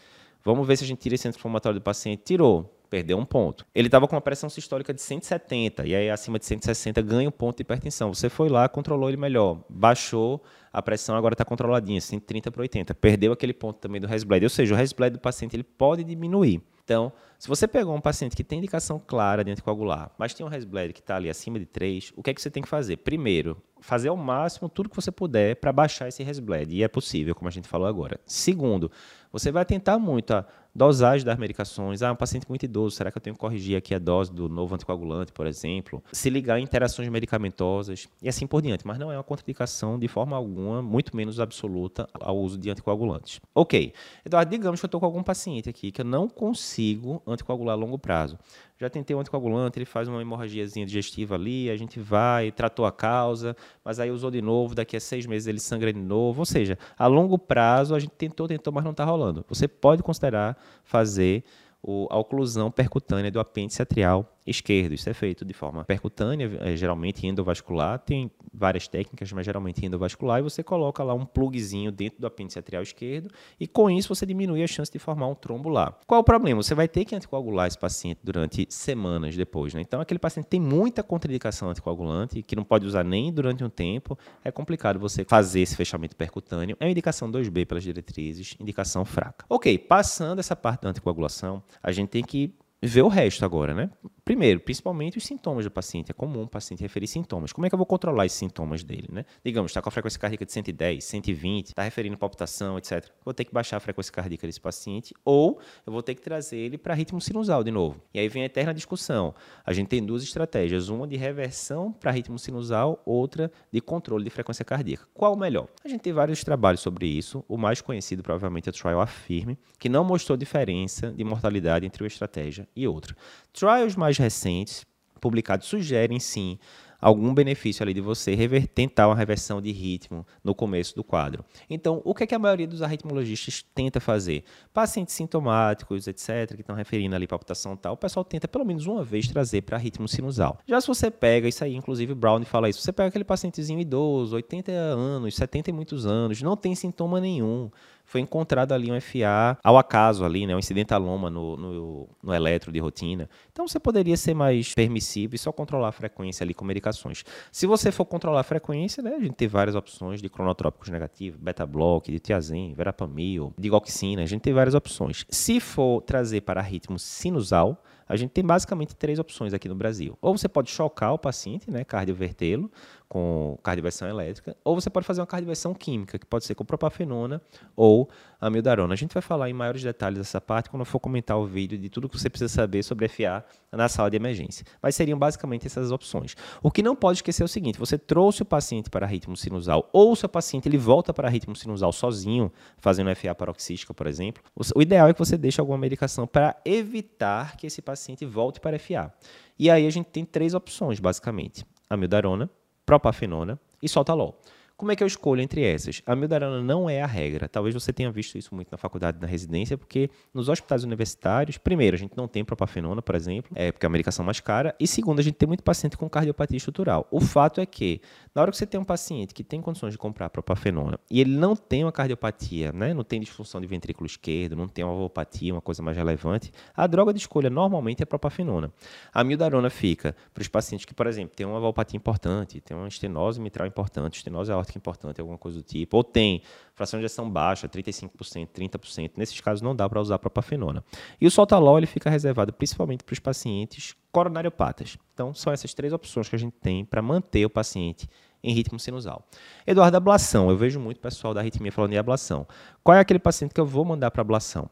vamos 0.43 0.67
ver 0.67 0.77
se 0.77 0.83
a 0.83 0.87
gente 0.87 0.99
tira 0.99 1.15
esse 1.15 1.27
anti-inflamatório 1.27 1.79
do 1.79 1.83
paciente. 1.83 2.23
Tirou 2.23 2.80
perdeu 2.91 3.17
um 3.17 3.23
ponto. 3.23 3.65
Ele 3.73 3.87
estava 3.87 4.05
com 4.05 4.15
uma 4.15 4.21
pressão 4.21 4.49
sistólica 4.49 4.93
de 4.93 5.01
170, 5.01 5.87
e 5.87 5.95
aí 5.95 6.09
acima 6.09 6.37
de 6.37 6.45
160 6.45 7.01
ganha 7.01 7.29
um 7.29 7.31
ponto 7.31 7.55
de 7.55 7.61
hipertensão. 7.61 8.13
Você 8.13 8.27
foi 8.27 8.49
lá, 8.49 8.67
controlou 8.67 9.07
ele 9.07 9.17
melhor, 9.17 9.63
baixou 9.69 10.43
a 10.73 10.81
pressão, 10.81 11.15
agora 11.15 11.33
está 11.33 11.45
controladinha, 11.45 12.01
130 12.01 12.51
para 12.51 12.61
80. 12.61 12.93
Perdeu 12.95 13.31
aquele 13.31 13.53
ponto 13.53 13.79
também 13.79 14.01
do 14.01 14.07
Resbled. 14.07 14.45
Ou 14.45 14.49
seja, 14.49 14.73
o 14.73 14.77
Resbled 14.77 15.13
do 15.13 15.21
paciente 15.21 15.55
ele 15.55 15.63
pode 15.63 16.03
diminuir. 16.03 16.61
Então, 16.83 17.13
se 17.39 17.47
você 17.47 17.65
pegou 17.65 17.95
um 17.95 18.01
paciente 18.01 18.35
que 18.35 18.43
tem 18.43 18.57
indicação 18.57 18.99
clara 18.99 19.45
de 19.45 19.51
anticoagular, 19.51 20.11
mas 20.17 20.33
tem 20.33 20.45
um 20.45 20.49
Resbled 20.49 20.91
que 20.91 20.99
está 20.99 21.15
ali 21.15 21.29
acima 21.29 21.57
de 21.57 21.65
3, 21.65 22.11
o 22.17 22.21
que 22.21 22.31
é 22.31 22.33
que 22.33 22.41
você 22.41 22.49
tem 22.49 22.61
que 22.61 22.67
fazer? 22.67 22.97
Primeiro, 22.97 23.55
fazer 23.79 24.09
ao 24.09 24.17
máximo 24.17 24.67
tudo 24.67 24.89
que 24.89 24.95
você 24.95 25.11
puder 25.11 25.55
para 25.55 25.71
baixar 25.71 26.09
esse 26.09 26.23
Resbled, 26.23 26.75
e 26.75 26.83
é 26.83 26.89
possível, 26.89 27.33
como 27.33 27.47
a 27.47 27.51
gente 27.51 27.69
falou 27.69 27.87
agora. 27.87 28.19
Segundo, 28.25 28.91
você 29.31 29.51
vai 29.51 29.63
tentar 29.63 29.97
muito 29.97 30.31
a 30.33 30.45
dosagem 30.73 31.25
das 31.25 31.37
medicações. 31.37 32.01
Ah, 32.01 32.11
um 32.11 32.15
paciente 32.15 32.47
muito 32.47 32.63
idoso, 32.63 32.95
será 32.95 33.11
que 33.11 33.17
eu 33.17 33.21
tenho 33.21 33.35
que 33.35 33.39
corrigir 33.39 33.77
aqui 33.77 33.93
a 33.93 33.99
dose 33.99 34.31
do 34.31 34.47
novo 34.49 34.75
anticoagulante, 34.75 35.31
por 35.31 35.45
exemplo? 35.45 36.03
Se 36.11 36.29
ligar 36.29 36.59
em 36.59 36.63
interações 36.63 37.09
medicamentosas 37.09 38.07
e 38.21 38.29
assim 38.29 38.47
por 38.47 38.61
diante. 38.61 38.85
Mas 38.85 38.97
não 38.97 39.11
é 39.11 39.17
uma 39.17 39.23
contraindicação 39.23 39.99
de 39.99 40.07
forma 40.07 40.35
alguma, 40.35 40.81
muito 40.81 41.15
menos 41.15 41.39
absoluta, 41.39 42.07
ao 42.13 42.37
uso 42.37 42.57
de 42.57 42.69
anticoagulantes. 42.69 43.39
Ok. 43.53 43.93
Eduardo, 44.25 44.51
digamos 44.51 44.79
que 44.79 44.85
eu 44.85 44.87
estou 44.87 44.99
com 44.99 45.05
algum 45.05 45.23
paciente 45.23 45.69
aqui 45.69 45.91
que 45.91 46.01
eu 46.01 46.05
não 46.05 46.27
consigo 46.27 47.21
anticoagular 47.27 47.75
a 47.75 47.79
longo 47.79 47.99
prazo. 47.99 48.37
Já 48.81 48.89
tentei 48.89 49.15
o 49.15 49.19
anticoagulante, 49.19 49.77
ele 49.77 49.85
faz 49.85 50.07
uma 50.07 50.19
hemorragiazinha 50.19 50.87
digestiva 50.87 51.35
ali, 51.35 51.69
a 51.69 51.77
gente 51.77 51.99
vai, 51.99 52.51
tratou 52.51 52.83
a 52.83 52.91
causa, 52.91 53.55
mas 53.85 53.99
aí 53.99 54.09
usou 54.09 54.31
de 54.31 54.41
novo, 54.41 54.73
daqui 54.73 54.97
a 54.97 54.99
seis 54.99 55.27
meses 55.27 55.47
ele 55.47 55.59
sangra 55.59 55.93
de 55.93 55.99
novo. 55.99 56.39
Ou 56.39 56.45
seja, 56.47 56.79
a 56.97 57.05
longo 57.05 57.37
prazo 57.37 57.93
a 57.93 57.99
gente 57.99 58.09
tentou, 58.17 58.47
tentou, 58.47 58.73
mas 58.73 58.83
não 58.83 58.89
está 58.89 59.05
rolando. 59.05 59.45
Você 59.47 59.67
pode 59.67 60.01
considerar 60.01 60.57
fazer 60.83 61.43
a 61.83 62.17
oclusão 62.17 62.69
percutânea 62.69 63.31
do 63.31 63.39
apêndice 63.39 63.81
atrial 63.81 64.37
esquerdo. 64.45 64.93
Isso 64.93 65.09
é 65.09 65.13
feito 65.13 65.45
de 65.45 65.53
forma 65.53 65.83
percutânea, 65.83 66.49
é, 66.61 66.75
geralmente 66.75 67.25
endovascular. 67.25 67.99
Tem 67.99 68.31
várias 68.53 68.87
técnicas, 68.87 69.31
mas 69.31 69.45
geralmente 69.45 69.85
endovascular. 69.85 70.39
E 70.39 70.43
você 70.43 70.63
coloca 70.63 71.03
lá 71.03 71.13
um 71.13 71.25
plugzinho 71.25 71.91
dentro 71.91 72.19
do 72.19 72.27
apêndice 72.27 72.59
atrial 72.59 72.83
esquerdo 72.83 73.29
e 73.59 73.67
com 73.67 73.89
isso 73.89 74.13
você 74.13 74.25
diminui 74.25 74.63
a 74.63 74.67
chance 74.67 74.91
de 74.91 74.99
formar 74.99 75.27
um 75.27 75.35
trombo 75.35 75.69
lá. 75.69 75.97
Qual 76.07 76.21
o 76.21 76.23
problema? 76.23 76.61
Você 76.61 76.75
vai 76.75 76.87
ter 76.87 77.05
que 77.05 77.15
anticoagular 77.15 77.67
esse 77.67 77.77
paciente 77.77 78.19
durante 78.23 78.67
semanas 78.69 79.35
depois. 79.35 79.73
Né? 79.73 79.81
Então, 79.81 80.01
aquele 80.01 80.19
paciente 80.19 80.47
tem 80.47 80.59
muita 80.59 81.03
contraindicação 81.03 81.69
anticoagulante, 81.69 82.41
que 82.41 82.55
não 82.55 82.63
pode 82.63 82.85
usar 82.85 83.03
nem 83.03 83.31
durante 83.31 83.63
um 83.63 83.69
tempo. 83.69 84.17
É 84.43 84.51
complicado 84.51 84.99
você 84.99 85.23
fazer 85.23 85.61
esse 85.61 85.75
fechamento 85.75 86.15
percutâneo. 86.15 86.75
É 86.79 86.85
uma 86.85 86.91
indicação 86.91 87.31
2B 87.31 87.65
pelas 87.65 87.83
diretrizes, 87.83 88.55
indicação 88.59 89.05
fraca. 89.05 89.45
Ok, 89.49 89.77
passando 89.77 90.39
essa 90.39 90.55
parte 90.55 90.81
da 90.81 90.89
anticoagulação, 90.89 91.63
a 91.81 91.91
gente 91.91 92.09
tem 92.09 92.23
que 92.23 92.53
ver 92.87 93.03
o 93.03 93.07
resto 93.07 93.45
agora, 93.45 93.73
né? 93.73 93.89
Primeiro, 94.23 94.59
principalmente 94.59 95.17
os 95.17 95.23
sintomas 95.23 95.65
do 95.65 95.71
paciente. 95.71 96.11
É 96.11 96.13
comum 96.13 96.43
o 96.43 96.47
paciente 96.47 96.81
referir 96.81 97.07
sintomas. 97.07 97.51
Como 97.51 97.65
é 97.65 97.69
que 97.69 97.75
eu 97.75 97.77
vou 97.77 97.85
controlar 97.85 98.25
esses 98.25 98.37
sintomas 98.37 98.83
dele, 98.83 99.07
né? 99.11 99.25
Digamos, 99.43 99.71
está 99.71 99.81
com 99.81 99.89
a 99.89 99.91
frequência 99.91 100.19
cardíaca 100.19 100.45
de 100.45 100.51
110, 100.51 101.03
120, 101.03 101.67
está 101.67 101.83
referindo 101.83 102.17
palpitação, 102.17 102.77
etc. 102.77 103.09
Vou 103.25 103.33
ter 103.33 103.45
que 103.45 103.53
baixar 103.53 103.77
a 103.77 103.79
frequência 103.79 104.11
cardíaca 104.11 104.47
desse 104.47 104.61
paciente 104.61 105.13
ou 105.25 105.59
eu 105.85 105.91
vou 105.91 106.01
ter 106.01 106.15
que 106.15 106.21
trazer 106.21 106.57
ele 106.57 106.77
para 106.77 106.93
ritmo 106.93 107.19
sinusal 107.19 107.63
de 107.63 107.71
novo. 107.71 108.01
E 108.13 108.19
aí 108.19 108.27
vem 108.27 108.43
a 108.43 108.45
eterna 108.45 108.73
discussão. 108.73 109.33
A 109.65 109.73
gente 109.73 109.87
tem 109.87 110.03
duas 110.03 110.23
estratégias, 110.23 110.89
uma 110.89 111.07
de 111.07 111.17
reversão 111.17 111.91
para 111.91 112.11
ritmo 112.11 112.39
sinusal, 112.39 113.01
outra 113.05 113.51
de 113.71 113.81
controle 113.81 114.23
de 114.23 114.29
frequência 114.29 114.63
cardíaca. 114.63 115.07
Qual 115.13 115.33
o 115.33 115.37
melhor? 115.37 115.67
A 115.83 115.87
gente 115.87 116.01
tem 116.01 116.13
vários 116.13 116.43
trabalhos 116.43 116.81
sobre 116.81 117.05
isso. 117.05 117.43
O 117.47 117.57
mais 117.57 117.81
conhecido 117.81 118.23
provavelmente 118.23 118.69
é 118.69 118.71
o 118.71 118.73
Trial 118.73 119.01
Affirme, 119.01 119.57
que 119.77 119.89
não 119.89 120.03
mostrou 120.03 120.37
diferença 120.37 121.11
de 121.11 121.23
mortalidade 121.23 121.85
entre 121.85 122.03
uma 122.03 122.07
estratégia 122.07 122.67
e 122.75 122.87
outra. 122.87 123.15
Trials 123.53 123.95
mais 123.95 124.17
recentes, 124.17 124.85
publicados, 125.19 125.67
sugerem 125.67 126.19
sim 126.19 126.57
algum 127.01 127.33
benefício 127.33 127.81
ali 127.81 127.93
de 127.93 127.99
você 127.99 128.35
rever, 128.35 128.67
tentar 128.67 129.07
uma 129.07 129.15
reversão 129.15 129.59
de 129.59 129.71
ritmo 129.71 130.25
no 130.43 130.53
começo 130.53 130.95
do 130.95 131.03
quadro. 131.03 131.43
Então, 131.67 132.01
o 132.05 132.13
que, 132.13 132.23
é 132.23 132.27
que 132.27 132.35
a 132.35 132.39
maioria 132.39 132.67
dos 132.67 132.81
arritmologistas 132.81 133.65
tenta 133.73 133.99
fazer? 133.99 134.43
Pacientes 134.71 135.15
sintomáticos, 135.15 136.07
etc., 136.07 136.53
que 136.53 136.61
estão 136.61 136.75
referindo 136.75 137.15
ali 137.15 137.25
palpitação 137.25 137.75
tal, 137.75 137.95
o 137.95 137.97
pessoal 137.97 138.23
tenta 138.23 138.47
pelo 138.47 138.63
menos 138.63 138.85
uma 138.85 139.03
vez 139.03 139.27
trazer 139.27 139.63
para 139.63 139.77
ritmo 139.77 140.07
sinusal. 140.07 140.59
Já 140.67 140.79
se 140.79 140.87
você 140.87 141.09
pega, 141.09 141.47
isso 141.47 141.63
aí, 141.63 141.75
inclusive 141.75 142.13
Brown 142.13 142.43
fala 142.45 142.69
isso, 142.69 142.81
você 142.81 142.93
pega 142.93 143.09
aquele 143.09 143.23
pacientezinho 143.23 143.79
idoso, 143.79 144.35
80 144.35 144.71
anos, 144.71 145.35
70 145.35 145.71
e 145.71 145.73
muitos 145.73 146.05
anos, 146.05 146.41
não 146.41 146.55
tem 146.55 146.75
sintoma 146.75 147.19
nenhum, 147.19 147.71
foi 148.11 148.19
encontrado 148.19 148.73
ali 148.73 148.91
um 148.91 148.99
FA 148.99 149.57
ao 149.63 149.77
acaso 149.77 150.25
ali, 150.25 150.45
né, 150.45 150.53
um 150.53 150.59
incidentaloma 150.59 151.29
no, 151.29 151.55
no, 151.55 152.09
no 152.21 152.33
eletro 152.33 152.69
de 152.69 152.77
rotina. 152.77 153.29
Então 153.53 153.65
você 153.65 153.79
poderia 153.79 154.17
ser 154.17 154.33
mais 154.33 154.73
permissivo 154.73 155.33
e 155.33 155.37
só 155.37 155.49
controlar 155.53 155.87
a 155.87 155.91
frequência 155.93 156.43
ali 156.43 156.53
com 156.53 156.65
medicações. 156.65 157.23
Se 157.53 157.65
você 157.65 157.89
for 157.89 158.03
controlar 158.03 158.41
a 158.41 158.43
frequência, 158.43 159.01
né, 159.01 159.15
a 159.15 159.19
gente 159.21 159.35
tem 159.35 159.47
várias 159.47 159.77
opções 159.77 160.21
de 160.21 160.27
cronotrópicos 160.27 160.89
negativos, 160.89 161.39
beta-block, 161.39 162.11
de 162.11 162.19
tiazem, 162.19 162.73
verapamil, 162.73 163.53
digoxina, 163.57 164.23
a 164.23 164.25
gente 164.25 164.41
tem 164.41 164.51
várias 164.51 164.75
opções. 164.75 165.25
Se 165.29 165.61
for 165.61 166.01
trazer 166.01 166.41
para 166.41 166.59
ritmo 166.59 166.99
sinusal, 166.99 167.81
a 168.11 168.17
gente 168.17 168.31
tem 168.31 168.43
basicamente 168.43 168.93
três 168.93 169.19
opções 169.19 169.53
aqui 169.53 169.69
no 169.69 169.75
Brasil. 169.75 170.17
Ou 170.21 170.37
você 170.37 170.49
pode 170.49 170.69
chocar 170.69 171.13
o 171.13 171.17
paciente, 171.17 171.71
né, 171.71 171.85
cardiovertê-lo, 171.85 172.69
com 173.11 173.59
cardioversão 173.61 174.07
elétrica, 174.07 174.55
ou 174.63 174.73
você 174.73 174.89
pode 174.89 175.05
fazer 175.05 175.19
uma 175.19 175.27
cardioversão 175.27 175.73
química, 175.73 176.17
que 176.17 176.25
pode 176.25 176.45
ser 176.45 176.55
com 176.55 176.63
propafenona 176.63 177.41
ou 177.75 178.09
amiodarona. 178.39 178.93
A 178.93 178.95
gente 178.95 179.13
vai 179.13 179.21
falar 179.21 179.49
em 179.49 179.53
maiores 179.53 179.83
detalhes 179.83 180.17
dessa 180.17 180.39
parte 180.39 180.69
quando 180.69 180.79
eu 180.79 180.85
for 180.85 181.01
comentar 181.01 181.37
o 181.37 181.45
vídeo 181.45 181.77
de 181.77 181.89
tudo 181.89 182.07
que 182.07 182.17
você 182.17 182.29
precisa 182.29 182.47
saber 182.47 182.83
sobre 182.83 183.09
FA 183.09 183.43
na 183.69 183.89
sala 183.89 184.09
de 184.09 184.15
emergência. 184.15 184.65
Mas 184.81 184.95
seriam 184.95 185.19
basicamente 185.19 185.67
essas 185.67 185.91
opções. 185.91 186.37
O 186.63 186.71
que 186.71 186.81
não 186.81 186.95
pode 186.95 187.17
esquecer 187.17 187.43
é 187.43 187.45
o 187.45 187.49
seguinte, 187.49 187.77
você 187.77 187.97
trouxe 187.97 188.43
o 188.43 188.45
paciente 188.45 188.89
para 188.89 189.05
ritmo 189.05 189.35
sinusal, 189.35 189.89
ou 189.91 190.13
o 190.13 190.15
seu 190.15 190.29
paciente 190.29 190.69
ele 190.69 190.77
volta 190.77 191.13
para 191.13 191.27
ritmo 191.27 191.53
sinusal 191.53 191.91
sozinho, 191.91 192.49
fazendo 192.77 193.13
FA 193.13 193.35
paroxística, 193.35 193.93
por 193.93 194.07
exemplo, 194.07 194.41
o 194.73 194.81
ideal 194.81 195.09
é 195.09 195.13
que 195.13 195.19
você 195.19 195.37
deixe 195.37 195.59
alguma 195.59 195.77
medicação 195.77 196.25
para 196.25 196.55
evitar 196.63 197.57
que 197.57 197.67
esse 197.67 197.81
paciente 197.81 198.25
volte 198.25 198.61
para 198.61 198.79
FA. 198.79 199.13
E 199.59 199.69
aí 199.69 199.85
a 199.85 199.89
gente 199.89 200.05
tem 200.05 200.23
três 200.23 200.53
opções, 200.53 200.97
basicamente. 200.97 201.65
Amiodarona, 201.89 202.49
propafenona 202.85 203.57
e 203.81 203.87
sotalol. 203.87 204.35
Como 204.81 204.91
é 204.91 204.95
que 204.95 205.03
eu 205.03 205.07
escolho 205.07 205.43
entre 205.43 205.63
essas? 205.63 206.01
A 206.07 206.15
mildarana 206.15 206.59
não 206.59 206.89
é 206.89 207.03
a 207.03 207.05
regra. 207.05 207.47
Talvez 207.47 207.75
você 207.75 207.93
tenha 207.93 208.11
visto 208.11 208.35
isso 208.35 208.55
muito 208.55 208.71
na 208.71 208.79
faculdade, 208.79 209.19
na 209.21 209.27
residência, 209.27 209.77
porque 209.77 210.09
nos 210.33 210.49
hospitais 210.49 210.83
universitários, 210.83 211.55
primeiro, 211.55 211.95
a 211.95 211.99
gente 211.99 212.17
não 212.17 212.27
tem 212.27 212.43
propafenona, 212.43 212.99
por 212.99 213.13
exemplo, 213.13 213.51
é 213.53 213.71
porque 213.71 213.85
é 213.85 213.87
a 213.87 213.91
medicação 213.91 214.25
mais 214.25 214.39
cara, 214.39 214.75
e 214.79 214.87
segundo, 214.87 215.19
a 215.19 215.21
gente 215.21 215.35
tem 215.35 215.45
muito 215.45 215.61
paciente 215.61 215.95
com 215.95 216.09
cardiopatia 216.09 216.57
estrutural. 216.57 217.07
O 217.11 217.21
fato 217.21 217.61
é 217.61 217.65
que, 217.67 218.01
na 218.33 218.41
hora 218.41 218.49
que 218.49 218.57
você 218.57 218.65
tem 218.65 218.79
um 218.79 218.83
paciente 218.83 219.35
que 219.35 219.43
tem 219.43 219.61
condições 219.61 219.91
de 219.91 219.99
comprar 219.99 220.31
propafenona 220.31 220.99
e 221.11 221.21
ele 221.21 221.37
não 221.37 221.55
tem 221.55 221.83
uma 221.83 221.91
cardiopatia, 221.91 222.71
né, 222.71 222.91
não 222.91 223.03
tem 223.03 223.19
disfunção 223.19 223.61
de 223.61 223.67
ventrículo 223.67 224.07
esquerdo, 224.07 224.55
não 224.55 224.67
tem 224.67 224.83
uma 224.83 224.93
valvopatia, 224.93 225.53
uma 225.53 225.61
coisa 225.61 225.83
mais 225.83 225.95
relevante, 225.95 226.51
a 226.75 226.87
droga 226.87 227.13
de 227.13 227.19
escolha 227.19 227.51
normalmente 227.51 228.01
é 228.01 228.05
propafenona. 228.07 228.73
A 229.13 229.23
mildarona 229.23 229.69
fica 229.69 230.15
para 230.33 230.41
os 230.41 230.47
pacientes 230.47 230.87
que, 230.87 230.93
por 230.95 231.05
exemplo, 231.05 231.35
têm 231.35 231.45
uma 231.45 231.59
valvopatia 231.59 231.97
importante, 231.97 232.59
tem 232.59 232.75
uma 232.75 232.87
estenose 232.87 233.39
mitral 233.39 233.67
importante, 233.67 234.15
estenose 234.15 234.51
aórtica 234.51 234.70
importante, 234.77 235.19
alguma 235.19 235.37
coisa 235.37 235.57
do 235.59 235.63
tipo, 235.63 235.97
ou 235.97 236.03
tem 236.03 236.41
fração 236.73 236.99
de 236.99 237.05
ejeção 237.05 237.29
baixa, 237.29 237.67
35%, 237.67 238.47
30%, 238.47 239.11
nesses 239.17 239.39
casos 239.39 239.61
não 239.61 239.75
dá 239.75 239.87
para 239.89 239.99
usar 239.99 240.15
a 240.15 240.19
propafenona. 240.19 240.83
E 241.19 241.27
o 241.27 241.31
sotalol 241.31 241.77
ele 241.77 241.87
fica 241.87 242.09
reservado 242.09 242.53
principalmente 242.53 243.03
para 243.03 243.13
os 243.13 243.19
pacientes 243.19 243.95
coronariopatas. 244.11 244.97
Então, 245.13 245.33
são 245.33 245.51
essas 245.53 245.73
três 245.73 245.93
opções 245.93 246.27
que 246.27 246.35
a 246.35 246.39
gente 246.39 246.53
tem 246.53 246.83
para 246.83 247.01
manter 247.01 247.45
o 247.45 247.49
paciente 247.49 248.07
em 248.43 248.53
ritmo 248.53 248.79
sinusal. 248.79 249.25
Eduardo, 249.65 249.97
ablação. 249.97 250.49
Eu 250.49 250.57
vejo 250.57 250.79
muito 250.79 250.99
pessoal 250.99 251.33
da 251.33 251.41
arritmia 251.41 251.71
falando 251.71 251.93
em 251.93 251.97
ablação. 251.97 252.47
Qual 252.83 252.95
é 252.95 252.99
aquele 252.99 253.19
paciente 253.19 253.53
que 253.53 253.61
eu 253.61 253.65
vou 253.65 253.85
mandar 253.85 254.11
para 254.11 254.21
ablação? 254.21 254.69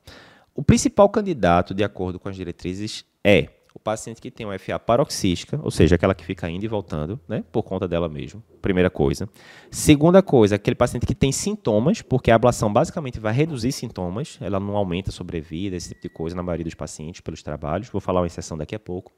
O 0.56 0.64
principal 0.64 1.08
candidato, 1.10 1.74
de 1.74 1.84
acordo 1.84 2.20
com 2.20 2.28
as 2.28 2.36
diretrizes, 2.36 3.06
é 3.24 3.59
o 3.74 3.80
paciente 3.80 4.20
que 4.20 4.32
tem 4.32 4.46
uma 4.46 4.58
FA 4.58 4.80
paroxística, 4.80 5.60
ou 5.62 5.70
seja, 5.70 5.96
aquela 5.96 6.16
que 6.16 6.26
fica 6.26 6.50
indo 6.50 6.64
e 6.64 6.68
voltando, 6.68 7.20
né, 7.28 7.44
por 7.52 7.62
conta 7.64 7.88
dela 7.88 8.10
mesmo, 8.10 8.44
primeira 8.62 8.90
coisa. 8.90 9.30
Segunda 9.70 10.24
coisa, 10.24 10.56
aquele 10.56 10.76
paciente 10.76 11.06
que 11.06 11.14
tem 11.14 11.32
sintomas, 11.32 12.02
porque 12.02 12.32
a 12.32 12.36
ablação 12.36 12.72
basicamente 12.72 13.20
vai 13.20 13.32
reduzir 13.32 13.72
sintomas, 13.72 14.38
ela 14.42 14.60
não 14.60 14.76
aumenta 14.76 15.12
a 15.12 15.14
sobrevida, 15.14 15.76
esse 15.76 15.90
tipo 15.90 16.02
de 16.02 16.10
coisa 16.10 16.36
na 16.36 16.42
maioria 16.42 16.66
dos 16.66 16.74
pacientes 16.74 17.22
pelos 17.22 17.44
trabalhos, 17.44 17.90
vou 17.90 18.02
falar 18.02 18.22
uma 18.22 18.28
exceção 18.28 18.58
daqui 18.58 18.74
a 18.74 18.80
pouco. 18.80 19.12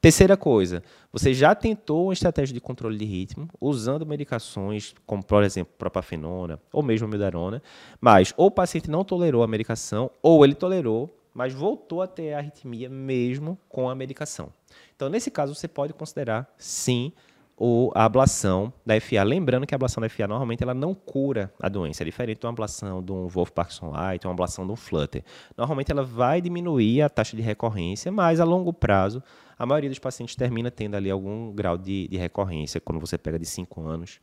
Terceira 0.00 0.36
coisa, 0.36 0.82
você 1.12 1.32
já 1.32 1.54
tentou 1.54 2.06
uma 2.06 2.12
estratégia 2.12 2.52
de 2.52 2.60
controle 2.60 2.98
de 2.98 3.04
ritmo 3.04 3.48
usando 3.60 4.04
medicações 4.04 4.94
como, 5.06 5.24
por 5.24 5.44
exemplo, 5.44 5.72
propafenona 5.78 6.58
ou 6.72 6.82
mesmo 6.82 7.06
mildarona, 7.06 7.62
mas 8.00 8.34
ou 8.36 8.46
o 8.46 8.50
paciente 8.50 8.90
não 8.90 9.04
tolerou 9.04 9.44
a 9.44 9.48
medicação 9.48 10.10
ou 10.20 10.44
ele 10.44 10.54
tolerou 10.54 11.21
mas 11.34 11.52
voltou 11.52 12.02
a 12.02 12.06
ter 12.06 12.34
arritmia 12.34 12.88
mesmo 12.88 13.58
com 13.68 13.88
a 13.88 13.94
medicação. 13.94 14.52
Então, 14.94 15.08
nesse 15.08 15.30
caso, 15.30 15.54
você 15.54 15.68
pode 15.68 15.92
considerar, 15.92 16.52
sim, 16.58 17.12
a 17.94 18.04
ablação 18.04 18.72
da 18.84 19.00
FA. 19.00 19.22
Lembrando 19.22 19.66
que 19.66 19.74
a 19.74 19.76
ablação 19.76 20.00
da 20.00 20.08
FA 20.08 20.26
normalmente 20.26 20.62
ela 20.62 20.74
não 20.74 20.94
cura 20.94 21.52
a 21.60 21.68
doença, 21.68 22.02
é 22.02 22.06
diferente 22.06 22.40
de 22.40 22.46
uma 22.46 22.52
ablação 22.52 23.02
de 23.02 23.12
um 23.12 23.28
Wolf 23.28 23.50
Parkinson 23.50 23.90
Light, 23.90 24.26
uma 24.26 24.32
ablação 24.32 24.66
de 24.66 24.72
um 24.72 24.76
Flutter. 24.76 25.22
Normalmente 25.56 25.92
ela 25.92 26.02
vai 26.02 26.40
diminuir 26.40 27.02
a 27.02 27.08
taxa 27.08 27.36
de 27.36 27.42
recorrência, 27.42 28.10
mas 28.10 28.40
a 28.40 28.44
longo 28.44 28.72
prazo 28.72 29.22
a 29.58 29.64
maioria 29.64 29.90
dos 29.90 29.98
pacientes 29.98 30.34
termina 30.34 30.70
tendo 30.70 30.96
ali 30.96 31.10
algum 31.10 31.52
grau 31.52 31.78
de, 31.78 32.08
de 32.08 32.16
recorrência 32.16 32.80
quando 32.80 32.98
você 32.98 33.16
pega 33.16 33.38
de 33.38 33.46
5 33.46 33.80
anos 33.82 34.20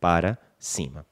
para 0.00 0.36
cima. 0.58 1.06